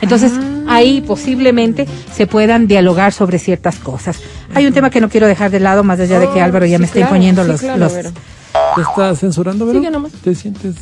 Entonces, 0.00 0.32
ahí 0.68 1.00
posiblemente 1.00 1.86
se 2.12 2.26
puedan 2.26 2.66
dialogar 2.66 3.12
sobre 3.12 3.38
ciertas 3.38 3.76
cosas. 3.76 4.20
Hay 4.54 4.66
un 4.66 4.72
tema 4.72 4.90
que 4.90 5.00
no 5.00 5.08
quiero 5.08 5.26
dejar 5.26 5.50
de 5.50 5.60
lado, 5.60 5.82
más 5.84 5.98
allá 6.00 6.18
de 6.18 6.26
que 6.30 6.40
Oh, 6.40 6.44
Álvaro 6.44 6.66
ya 6.66 6.76
sí, 6.76 6.80
me 6.80 6.86
está 6.86 6.98
claro, 6.98 7.08
imponiendo 7.10 7.42
sí, 7.44 7.48
los, 7.50 7.60
claro, 7.60 7.78
los- 7.78 7.92
Vero. 7.94 8.10
¿Te 8.76 8.82
estás 8.82 9.18
censurando, 9.20 9.66
Vero? 9.66 9.78
Sigue 9.80 9.90
nomás. 9.90 10.12
¿Te 10.12 10.34
sientes 10.34 10.74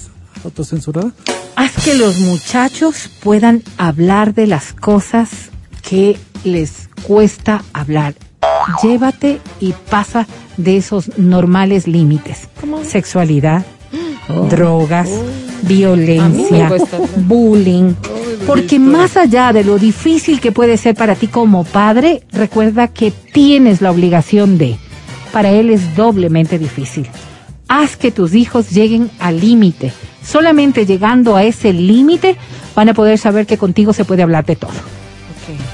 autocensurada? 0.45 1.11
Haz 1.57 1.73
que 1.85 1.95
los 1.95 2.19
muchachos 2.21 3.11
puedan 3.23 3.63
hablar 3.77 4.35
de 4.35 4.47
las 4.47 4.73
cosas 4.73 5.29
que 5.83 6.19
les 6.45 6.89
cuesta 7.07 7.63
hablar. 7.73 8.15
Llévate 8.83 9.41
y 9.61 9.73
pasa 9.91 10.27
de 10.57 10.77
esos 10.77 11.17
normales 11.19 11.87
límites. 11.87 12.49
Sexualidad, 12.85 13.65
drogas, 14.51 15.09
A 15.09 15.13
mí 15.13 15.23
me 15.63 15.69
violencia, 15.69 16.71
bullying. 17.17 17.95
Porque 18.51 18.81
más 18.81 19.17
allá 19.17 19.53
de 19.53 19.63
lo 19.63 19.79
difícil 19.79 20.41
que 20.41 20.51
puede 20.51 20.77
ser 20.77 20.97
para 20.97 21.15
ti 21.15 21.29
como 21.29 21.63
padre, 21.63 22.25
recuerda 22.33 22.89
que 22.89 23.13
tienes 23.13 23.81
la 23.81 23.93
obligación 23.93 24.59
de. 24.59 24.77
Para 25.33 25.51
él 25.51 25.71
es 25.71 25.95
doblemente 25.95 26.59
difícil. 26.59 27.07
Haz 27.69 27.97
que 27.97 28.11
tus 28.11 28.35
hijos 28.35 28.71
lleguen 28.71 29.09
al 29.21 29.41
límite. 29.41 29.93
Solamente 30.27 30.85
llegando 30.85 31.37
a 31.37 31.45
ese 31.45 31.73
límite 31.73 32.37
van 32.75 32.89
a 32.89 32.95
poder 32.95 33.19
saber 33.19 33.47
que 33.47 33.57
contigo 33.57 33.93
se 33.93 34.05
puede 34.05 34.25
hablar 34.25 34.45
de 34.45 34.57
todo. 34.57 34.73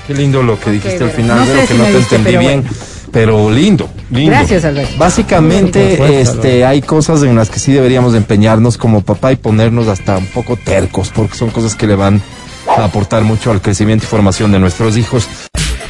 Qué 0.07 0.13
lindo 0.13 0.43
lo 0.43 0.61
que 0.61 0.73
dijiste 0.73 1.03
al 1.03 1.11
final, 1.11 1.39
No 1.39 1.47
sé 1.47 1.53
que 1.61 1.67
si 1.69 1.75
no 1.75 1.85
me 1.85 1.91
te 1.93 1.97
viste, 1.97 2.17
entendí 2.17 2.37
pero 2.37 2.41
bien. 2.41 2.63
bueno. 2.63 2.77
Pero 3.11 3.51
lindo, 3.51 3.89
lindo. 4.11 4.31
Gracias, 4.33 4.65
Alberto. 4.67 4.95
Básicamente, 4.99 5.97
Fuerza, 5.97 6.33
este, 6.33 6.67
hay 6.67 6.83
cosas 6.83 7.23
en 7.23 7.35
las 7.37 7.49
que 7.49 7.59
sí 7.59 7.73
deberíamos 7.73 8.13
de 8.13 8.19
empeñarnos 8.19 8.77
como 8.77 9.01
papá 9.01 9.33
y 9.33 9.37
ponernos 9.37 9.89
hasta 9.89 10.19
un 10.19 10.27
poco 10.27 10.57
tercos, 10.57 11.11
porque 11.15 11.35
son 11.37 11.49
cosas 11.49 11.75
que 11.75 11.87
le 11.87 11.95
van 11.95 12.21
a 12.69 12.85
aportar 12.85 13.23
mucho 13.23 13.51
al 13.51 13.61
crecimiento 13.61 14.05
y 14.05 14.09
formación 14.09 14.53
de 14.53 14.59
nuestros 14.59 14.97
hijos. 14.97 15.29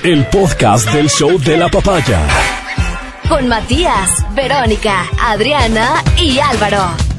El 0.02 0.26
podcast 0.26 0.90
del 0.92 1.08
show 1.08 1.38
de 1.38 1.56
la 1.56 1.68
papaya. 1.68 2.20
Con 3.28 3.48
Matías, 3.48 4.24
Verónica, 4.34 5.04
Adriana 5.20 6.02
y 6.16 6.38
Álvaro. 6.38 7.15